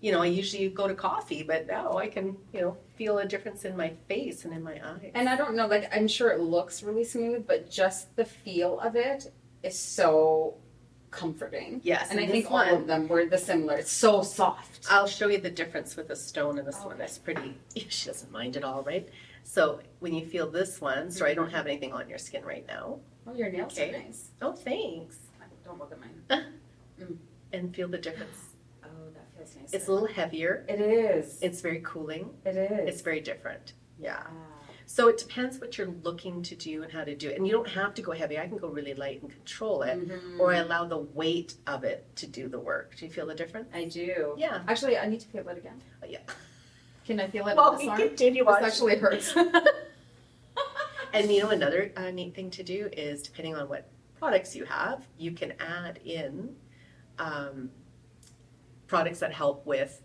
you 0.00 0.12
know, 0.12 0.22
I 0.22 0.26
usually 0.26 0.68
go 0.68 0.86
to 0.86 0.94
coffee, 0.94 1.42
but 1.42 1.66
now 1.66 1.98
I 1.98 2.06
can, 2.06 2.36
you 2.52 2.60
know, 2.60 2.76
feel 2.94 3.18
a 3.18 3.26
difference 3.26 3.64
in 3.64 3.76
my 3.76 3.90
face 4.06 4.44
and 4.44 4.54
in 4.54 4.62
my 4.62 4.80
eyes. 4.84 5.10
And 5.14 5.28
I 5.28 5.34
don't 5.34 5.56
know, 5.56 5.66
like 5.66 5.90
I'm 5.94 6.06
sure 6.06 6.30
it 6.30 6.40
looks 6.40 6.84
really 6.84 7.04
smooth, 7.04 7.46
but 7.46 7.68
just 7.68 8.14
the 8.14 8.24
feel 8.24 8.78
of 8.78 8.94
it 8.94 9.32
is 9.64 9.76
so 9.76 10.54
comforting. 11.14 11.80
yes, 11.84 12.10
And 12.10 12.18
I 12.20 12.24
this 12.26 12.32
think 12.32 12.46
all 12.46 12.52
one, 12.58 12.68
of 12.74 12.86
them 12.86 13.08
were 13.08 13.24
the 13.26 13.38
similar. 13.38 13.76
It's 13.76 13.92
so 13.92 14.22
soft. 14.22 14.86
I'll 14.90 15.06
show 15.06 15.28
you 15.28 15.38
the 15.38 15.50
difference 15.50 15.96
with 15.96 16.08
the 16.08 16.16
stone 16.16 16.58
and 16.58 16.66
this 16.66 16.80
one. 16.84 16.98
That's 16.98 17.18
pretty. 17.18 17.54
She 17.88 18.06
doesn't 18.06 18.30
mind 18.32 18.56
at 18.56 18.64
all, 18.64 18.82
right? 18.82 19.08
So 19.44 19.80
when 20.00 20.14
you 20.14 20.24
feel 20.26 20.50
this 20.50 20.80
one, 20.80 21.10
so 21.10 21.24
I 21.26 21.34
don't 21.34 21.50
have 21.50 21.66
anything 21.66 21.92
on 21.92 22.08
your 22.08 22.18
skin 22.18 22.44
right 22.44 22.66
now. 22.66 22.98
Oh, 23.26 23.34
your 23.34 23.50
nails 23.50 23.72
Okay. 23.72 23.90
are 23.94 23.98
nice. 24.02 24.30
Oh, 24.42 24.52
thanks. 24.52 25.16
Don't 25.64 25.78
look 25.78 25.92
at 25.92 26.00
mine. 26.00 26.44
And 27.52 27.74
feel 27.74 27.86
the 27.88 27.98
difference. 27.98 28.38
Oh, 28.84 28.88
that 29.14 29.26
feels 29.36 29.54
nice. 29.56 29.72
It's 29.72 29.86
a 29.88 29.92
little 29.92 30.08
heavier. 30.08 30.64
It 30.68 30.80
is. 30.80 31.38
It's 31.40 31.60
very 31.60 31.80
cooling. 31.84 32.30
it 32.44 32.56
is. 32.56 32.88
It's 32.88 33.00
very 33.00 33.20
different. 33.20 33.74
Yeah. 33.98 34.22
Ah. 34.26 34.30
So 34.86 35.08
it 35.08 35.18
depends 35.18 35.58
what 35.60 35.76
you're 35.78 35.94
looking 36.02 36.42
to 36.42 36.54
do 36.54 36.82
and 36.82 36.92
how 36.92 37.04
to 37.04 37.14
do 37.16 37.28
it. 37.30 37.36
And 37.36 37.46
you 37.46 37.52
don't 37.52 37.68
have 37.68 37.94
to 37.94 38.02
go 38.02 38.12
heavy. 38.12 38.38
I 38.38 38.46
can 38.46 38.58
go 38.58 38.68
really 38.68 38.94
light 38.94 39.22
and 39.22 39.30
control 39.30 39.82
it, 39.82 39.98
Mhm. 40.08 40.38
or 40.38 40.52
I 40.52 40.58
allow 40.58 40.84
the 40.84 40.98
weight 40.98 41.54
of 41.66 41.84
it 41.84 42.04
to 42.16 42.26
do 42.26 42.48
the 42.48 42.58
work. 42.60 42.94
Do 42.96 43.06
you 43.06 43.10
feel 43.10 43.26
the 43.26 43.34
difference? 43.34 43.68
I 43.74 43.84
do. 43.86 44.34
Yeah. 44.36 44.62
Actually, 44.68 44.98
I 44.98 45.06
need 45.06 45.20
to 45.20 45.28
feel 45.28 45.48
it 45.48 45.58
again. 45.58 45.80
Oh, 46.02 46.06
yeah. 46.06 46.20
Can 47.06 47.18
I 47.20 47.26
feel 47.28 47.46
it 47.48 47.56
Well, 47.56 47.70
on 47.70 47.78
this 47.78 47.86
we 47.98 48.08
continue 48.08 48.44
This 48.44 48.54
on. 48.54 48.64
actually 48.64 48.96
hurts. 48.96 49.34
And 51.12 51.30
you 51.30 51.42
know, 51.44 51.50
another 51.50 51.92
uh, 51.96 52.10
neat 52.10 52.34
thing 52.34 52.50
to 52.50 52.64
do 52.64 52.88
is 52.92 53.22
depending 53.22 53.54
on 53.54 53.68
what 53.68 53.88
products 54.18 54.56
you 54.56 54.64
have, 54.64 55.06
you 55.16 55.30
can 55.30 55.52
add 55.60 56.00
in 56.04 56.56
um, 57.20 57.70
products 58.88 59.20
that 59.20 59.32
help 59.32 59.64
with 59.64 60.02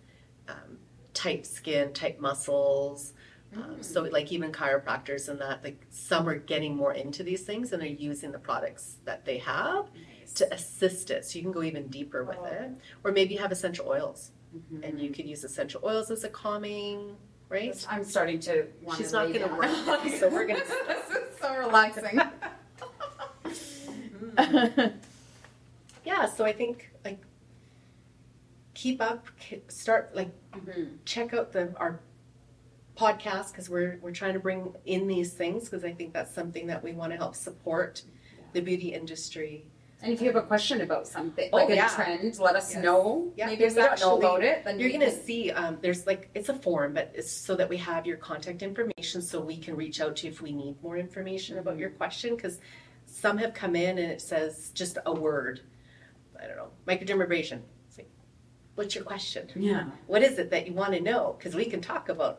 um, 0.48 0.78
tight 1.16 1.48
skin, 1.48 1.94
tight 1.94 2.20
muscles. 2.20 3.14
Um, 3.56 3.82
so, 3.82 4.04
like 4.04 4.32
even 4.32 4.52
chiropractors 4.52 5.28
and 5.28 5.40
that, 5.42 5.64
like 5.64 5.86
some 5.90 6.30
are 6.30 6.38
getting 6.38 6.76
more 6.76 6.94
into 6.94 7.24
these 7.24 7.42
things 7.42 7.72
and 7.74 7.82
they're 7.82 7.90
using 7.90 8.32
the 8.32 8.38
products 8.40 8.98
that 9.06 9.26
they 9.26 9.40
have 9.40 9.86
Nice. 10.20 10.34
to 10.34 10.54
assist 10.54 11.10
it. 11.10 11.26
So 11.26 11.38
you 11.40 11.44
can 11.44 11.52
go 11.52 11.64
even 11.64 11.88
deeper 11.88 12.24
with 12.24 12.38
Oh. 12.40 12.46
it, 12.46 12.70
or 13.04 13.12
maybe 13.12 13.34
you 13.34 13.40
have 13.40 13.52
essential 13.52 13.88
oils, 13.88 14.32
Mhm. 14.56 14.88
and 14.88 15.02
you 15.02 15.10
could 15.12 15.26
use 15.28 15.44
essential 15.44 15.82
oils 15.84 16.12
as 16.12 16.24
a 16.24 16.30
calming, 16.30 17.18
right? 17.50 17.76
I'm 17.90 18.04
starting 18.04 18.40
to 18.42 18.68
want 18.84 18.98
She's 19.00 19.10
to 19.12 19.14
not 19.18 19.34
gonna 19.34 19.48
down. 19.48 19.58
work, 19.58 20.08
so 20.20 20.30
we're 20.30 20.46
gonna- 20.46 20.60
this 20.88 21.10
is 21.18 21.38
so 21.42 21.58
relaxing. 21.58 22.20
yeah 26.06 26.26
so 26.26 26.46
i 26.46 26.52
think 26.52 26.92
like 27.06 27.20
keep 28.74 29.02
up 29.02 29.26
start 29.68 30.12
like 30.16 30.30
Mhm. 30.54 30.98
check 31.06 31.34
out 31.34 31.52
the 31.52 31.74
our 31.78 32.00
podcast 33.00 33.52
because 33.52 33.70
we're 33.70 33.98
we're 34.02 34.12
trying 34.22 34.34
to 34.34 34.40
bring 34.40 34.74
in 34.86 35.08
these 35.08 35.32
things 35.42 35.60
because 35.66 35.84
i 35.86 35.94
think 35.94 36.10
that's 36.14 36.34
something 36.40 36.68
that 36.68 36.84
we 36.84 36.92
want 36.92 37.12
to 37.14 37.18
help 37.18 37.36
support 37.36 38.04
the 38.54 38.62
beauty 38.70 38.90
industry 39.02 39.54
And 40.02 40.12
if 40.14 40.20
you 40.22 40.28
have 40.32 40.42
a 40.46 40.48
question 40.54 40.78
about 40.88 41.06
something, 41.16 41.50
Oh, 41.54 41.58
like 41.58 41.70
a 41.72 41.90
trend, 41.96 42.40
let 42.48 42.56
us 42.62 42.68
Yes. 42.74 42.84
know. 42.86 43.04
Yeah, 43.40 43.48
Maybe 43.48 43.66
if 43.66 43.76
we 43.76 43.82
don't 43.82 44.00
know 44.06 44.16
about 44.18 44.42
it, 44.52 44.64
then 44.66 44.80
you're 44.80 44.94
gonna 44.98 45.12
see 45.28 45.42
um, 45.62 45.74
there's 45.84 46.04
like 46.12 46.22
it's 46.38 46.50
a 46.56 46.58
form 46.66 46.90
but 46.98 47.06
it's 47.20 47.30
so 47.48 47.52
that 47.60 47.68
we 47.74 47.78
have 47.92 48.02
your 48.10 48.20
contact 48.30 48.60
information 48.70 49.18
so 49.22 49.36
we 49.52 49.58
can 49.66 49.74
reach 49.84 49.98
out 50.04 50.14
to 50.18 50.22
you 50.28 50.32
if 50.36 50.40
we 50.48 50.52
need 50.64 50.76
more 50.88 50.98
information 51.08 51.54
about 51.58 51.74
Mm-hmm. 51.74 51.82
your 51.86 51.94
question 52.02 52.30
because 52.38 52.56
some 53.24 53.36
have 53.44 53.54
come 53.62 53.76
in 53.88 53.94
and 54.02 54.10
it 54.16 54.22
says 54.32 54.72
just 54.82 54.96
a 55.06 55.14
word 55.28 55.56
i 56.42 56.44
don't 56.48 56.58
know 56.62 56.72
microdermabrasion 56.90 57.60
it's 57.88 57.98
like 58.00 58.10
what's 58.76 58.94
your 58.98 59.04
question 59.14 59.44
Yeah. 59.56 59.84
what 60.14 60.22
is 60.30 60.34
it 60.42 60.48
that 60.54 60.64
you 60.68 60.74
want 60.82 60.94
to 60.98 61.02
know 61.12 61.36
because 61.38 61.54
we 61.62 61.66
can 61.74 61.82
talk 61.82 62.08
about 62.16 62.36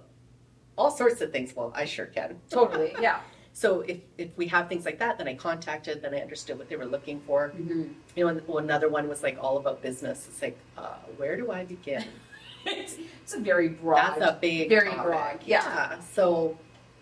all 0.76 0.90
sorts 0.90 1.20
of 1.20 1.30
things 1.32 1.54
well 1.56 1.72
i 1.74 1.84
sure 1.84 2.06
can 2.06 2.38
Totally. 2.50 2.94
Yeah. 3.00 3.20
so 3.52 3.80
if, 3.82 3.98
if 4.18 4.28
we 4.36 4.46
have 4.46 4.68
things 4.68 4.84
like 4.84 4.98
that 4.98 5.18
then 5.18 5.28
i 5.28 5.34
contacted 5.34 6.00
then 6.02 6.14
i 6.14 6.18
understood 6.20 6.58
what 6.58 6.68
they 6.68 6.76
were 6.76 6.86
looking 6.86 7.20
for 7.26 7.52
Mhm. 7.56 7.94
you 8.16 8.24
know 8.32 8.58
another 8.58 8.88
one 8.88 9.08
was 9.08 9.22
like 9.22 9.36
all 9.40 9.56
about 9.58 9.82
business 9.82 10.26
it's 10.28 10.40
like 10.42 10.58
uh, 10.78 10.96
where 11.16 11.36
do 11.36 11.50
i 11.50 11.64
begin 11.64 12.04
it's, 12.66 12.96
it's 13.22 13.34
a 13.34 13.40
very 13.40 13.68
broad. 13.68 14.16
that's 14.20 14.20
a 14.20 14.38
big 14.40 14.68
very 14.68 14.90
topic. 14.90 15.02
broad, 15.04 15.38
yeah. 15.44 15.98
so 16.00 16.56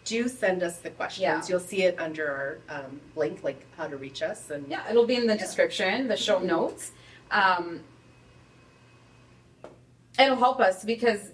do 0.04 0.26
send 0.28 0.62
us 0.62 0.78
the 0.78 0.90
questions 0.90 1.22
Yeah. 1.22 1.42
you'll 1.48 1.60
see 1.72 1.82
it 1.82 1.98
under 2.00 2.26
our 2.70 2.76
um, 2.76 3.00
link 3.16 3.42
like 3.44 3.66
how 3.76 3.86
to 3.86 3.96
reach 3.96 4.22
us 4.22 4.50
and 4.50 4.66
Yeah, 4.68 4.88
it'll 4.88 5.04
be 5.06 5.16
in 5.16 5.26
the 5.26 5.34
Yeah. 5.34 5.40
description, 5.46 6.08
the 6.08 6.16
show 6.16 6.38
notes. 6.38 6.92
Um, 7.30 7.80
it'll 10.18 10.36
help 10.36 10.60
us 10.60 10.84
because 10.84 11.32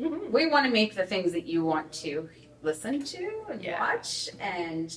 Mhm. 0.00 0.30
we 0.30 0.46
want 0.46 0.64
to 0.66 0.72
make 0.72 0.94
the 0.94 1.06
things 1.06 1.32
that 1.32 1.46
you 1.46 1.64
want 1.64 1.92
to 1.92 2.28
listen 2.62 3.02
to 3.04 3.44
and 3.50 3.62
Yeah. 3.62 3.80
watch, 3.80 4.28
and 4.40 4.96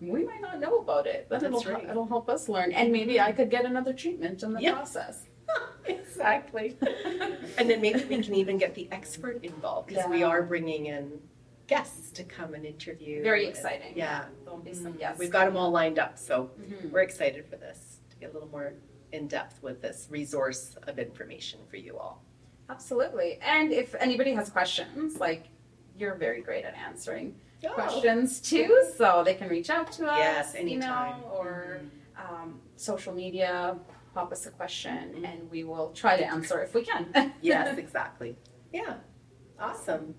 we 0.00 0.24
might 0.24 0.40
not 0.40 0.60
know 0.60 0.78
about 0.78 1.06
it, 1.06 1.26
but 1.28 1.40
That's 1.40 1.54
it'll 1.64 1.72
right. 1.74 1.88
it'll 1.88 2.06
help 2.06 2.28
us 2.28 2.48
learn, 2.48 2.72
and 2.72 2.90
maybe 2.92 3.20
I 3.20 3.32
could 3.32 3.50
get 3.50 3.64
another 3.64 3.92
treatment 3.92 4.42
in 4.42 4.52
the 4.54 4.60
Yeah. 4.60 4.72
process. 4.74 5.26
exactly 5.86 6.76
and 7.58 7.68
then 7.68 7.80
maybe 7.80 8.04
we 8.04 8.22
can 8.22 8.34
even 8.34 8.56
get 8.56 8.74
the 8.74 8.88
expert 8.92 9.44
involved 9.44 9.88
because 9.88 10.08
we 10.08 10.22
are 10.22 10.40
bringing 10.42 10.86
in 10.86 11.20
guests 11.66 12.10
to 12.12 12.22
come 12.24 12.54
and 12.54 12.64
interview 12.64 13.22
Very 13.22 13.46
and- 13.46 13.54
exciting. 13.54 13.92
yeah 13.96 14.26
There'll 14.44 14.60
be 14.60 14.72
some 14.72 14.94
Mhm. 14.94 15.18
We've 15.18 15.30
got 15.30 15.46
them 15.46 15.56
all 15.56 15.70
lined 15.70 15.98
up, 15.98 16.16
so 16.18 16.50
Mhm. 16.60 16.90
we're 16.92 17.00
excited 17.02 17.44
for 17.46 17.56
this 17.56 17.98
to 18.10 18.16
get 18.16 18.30
a 18.30 18.32
little 18.32 18.48
more 18.48 18.74
in 19.10 19.26
depth 19.26 19.62
with 19.62 19.82
this 19.82 20.06
resource 20.10 20.76
of 20.86 20.98
information 20.98 21.60
for 21.68 21.76
you 21.76 21.98
all. 21.98 22.22
Absolutely. 22.72 23.38
And 23.42 23.70
if 23.70 23.94
anybody 24.00 24.32
has 24.32 24.48
questions, 24.48 25.18
like 25.20 25.44
you're 25.98 26.14
very 26.14 26.40
great 26.40 26.64
at 26.64 26.74
answering 26.74 27.34
questions 27.74 28.40
too, 28.40 28.82
so 28.96 29.22
they 29.24 29.34
can 29.34 29.48
reach 29.48 29.68
out 29.70 29.92
to 29.92 30.06
us. 30.10 30.18
Yes, 30.18 30.54
anytime. 30.54 31.18
Email 31.18 31.30
or 31.34 31.80
um, 32.18 32.60
social 32.76 33.12
media, 33.12 33.76
pop 34.14 34.32
us 34.32 34.46
a 34.46 34.50
question, 34.50 34.96
Mhm. 35.16 35.24
and 35.28 35.50
we 35.50 35.64
will 35.64 35.90
try 35.92 36.16
to 36.16 36.24
answer 36.26 36.62
if 36.62 36.74
we 36.74 36.82
can. 36.82 37.04
Yes, 37.42 37.76
exactly. 37.78 38.36
Yeah, 38.72 38.94
awesome. 39.60 40.14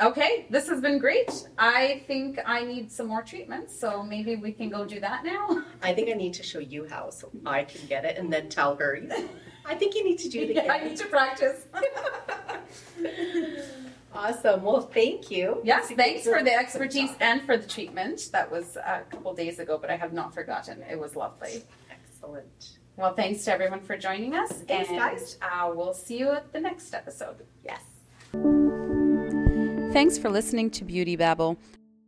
okay, 0.00 0.46
this 0.50 0.68
has 0.68 0.80
been 0.80 0.98
great. 0.98 1.30
I 1.56 2.02
think 2.08 2.38
I 2.44 2.64
need 2.64 2.90
some 2.90 3.06
more 3.06 3.22
treatments, 3.22 3.78
so 3.78 4.02
maybe 4.02 4.34
we 4.36 4.50
can 4.52 4.68
go 4.68 4.84
do 4.84 4.98
that 5.00 5.24
now. 5.24 5.62
I 5.82 5.94
think 5.94 6.08
I 6.10 6.14
need 6.14 6.34
to 6.34 6.42
show 6.42 6.58
you 6.58 6.86
how 6.88 7.10
so 7.10 7.30
I 7.46 7.62
can 7.64 7.86
get 7.86 8.04
it 8.04 8.18
and 8.18 8.30
then 8.32 8.48
tell 8.48 8.74
her. 8.76 8.90
I 9.66 9.74
think 9.74 9.94
you 9.94 10.04
need 10.04 10.18
to 10.18 10.28
do 10.28 10.42
it 10.42 10.50
again. 10.50 10.70
I 10.70 10.80
need 10.84 10.96
to 10.96 11.06
practice. 11.06 11.66
Awesome. 14.16 14.62
Well, 14.62 14.80
thank 14.80 15.30
you. 15.30 15.60
Yes, 15.62 15.90
thanks 15.90 16.24
for 16.24 16.42
the 16.42 16.52
expertise 16.52 17.10
and 17.20 17.42
for 17.42 17.58
the 17.58 17.68
treatment. 17.68 18.30
That 18.32 18.50
was 18.50 18.76
a 18.76 19.02
couple 19.10 19.34
days 19.34 19.58
ago, 19.58 19.76
but 19.78 19.90
I 19.90 19.96
have 19.96 20.14
not 20.14 20.32
forgotten. 20.32 20.82
It 20.90 20.98
was 20.98 21.16
lovely. 21.16 21.64
Excellent. 21.90 22.78
Well, 22.96 23.12
thanks 23.12 23.44
to 23.44 23.52
everyone 23.52 23.80
for 23.82 23.98
joining 23.98 24.34
us. 24.34 24.50
Thanks, 24.50 24.88
and, 24.88 24.98
guys. 24.98 25.36
Uh, 25.42 25.70
we'll 25.74 25.92
see 25.92 26.18
you 26.18 26.30
at 26.30 26.50
the 26.50 26.60
next 26.60 26.94
episode. 26.94 27.42
Yes. 27.62 27.82
Thanks 29.92 30.16
for 30.16 30.30
listening 30.30 30.70
to 30.70 30.84
Beauty 30.84 31.16
Babble. 31.16 31.58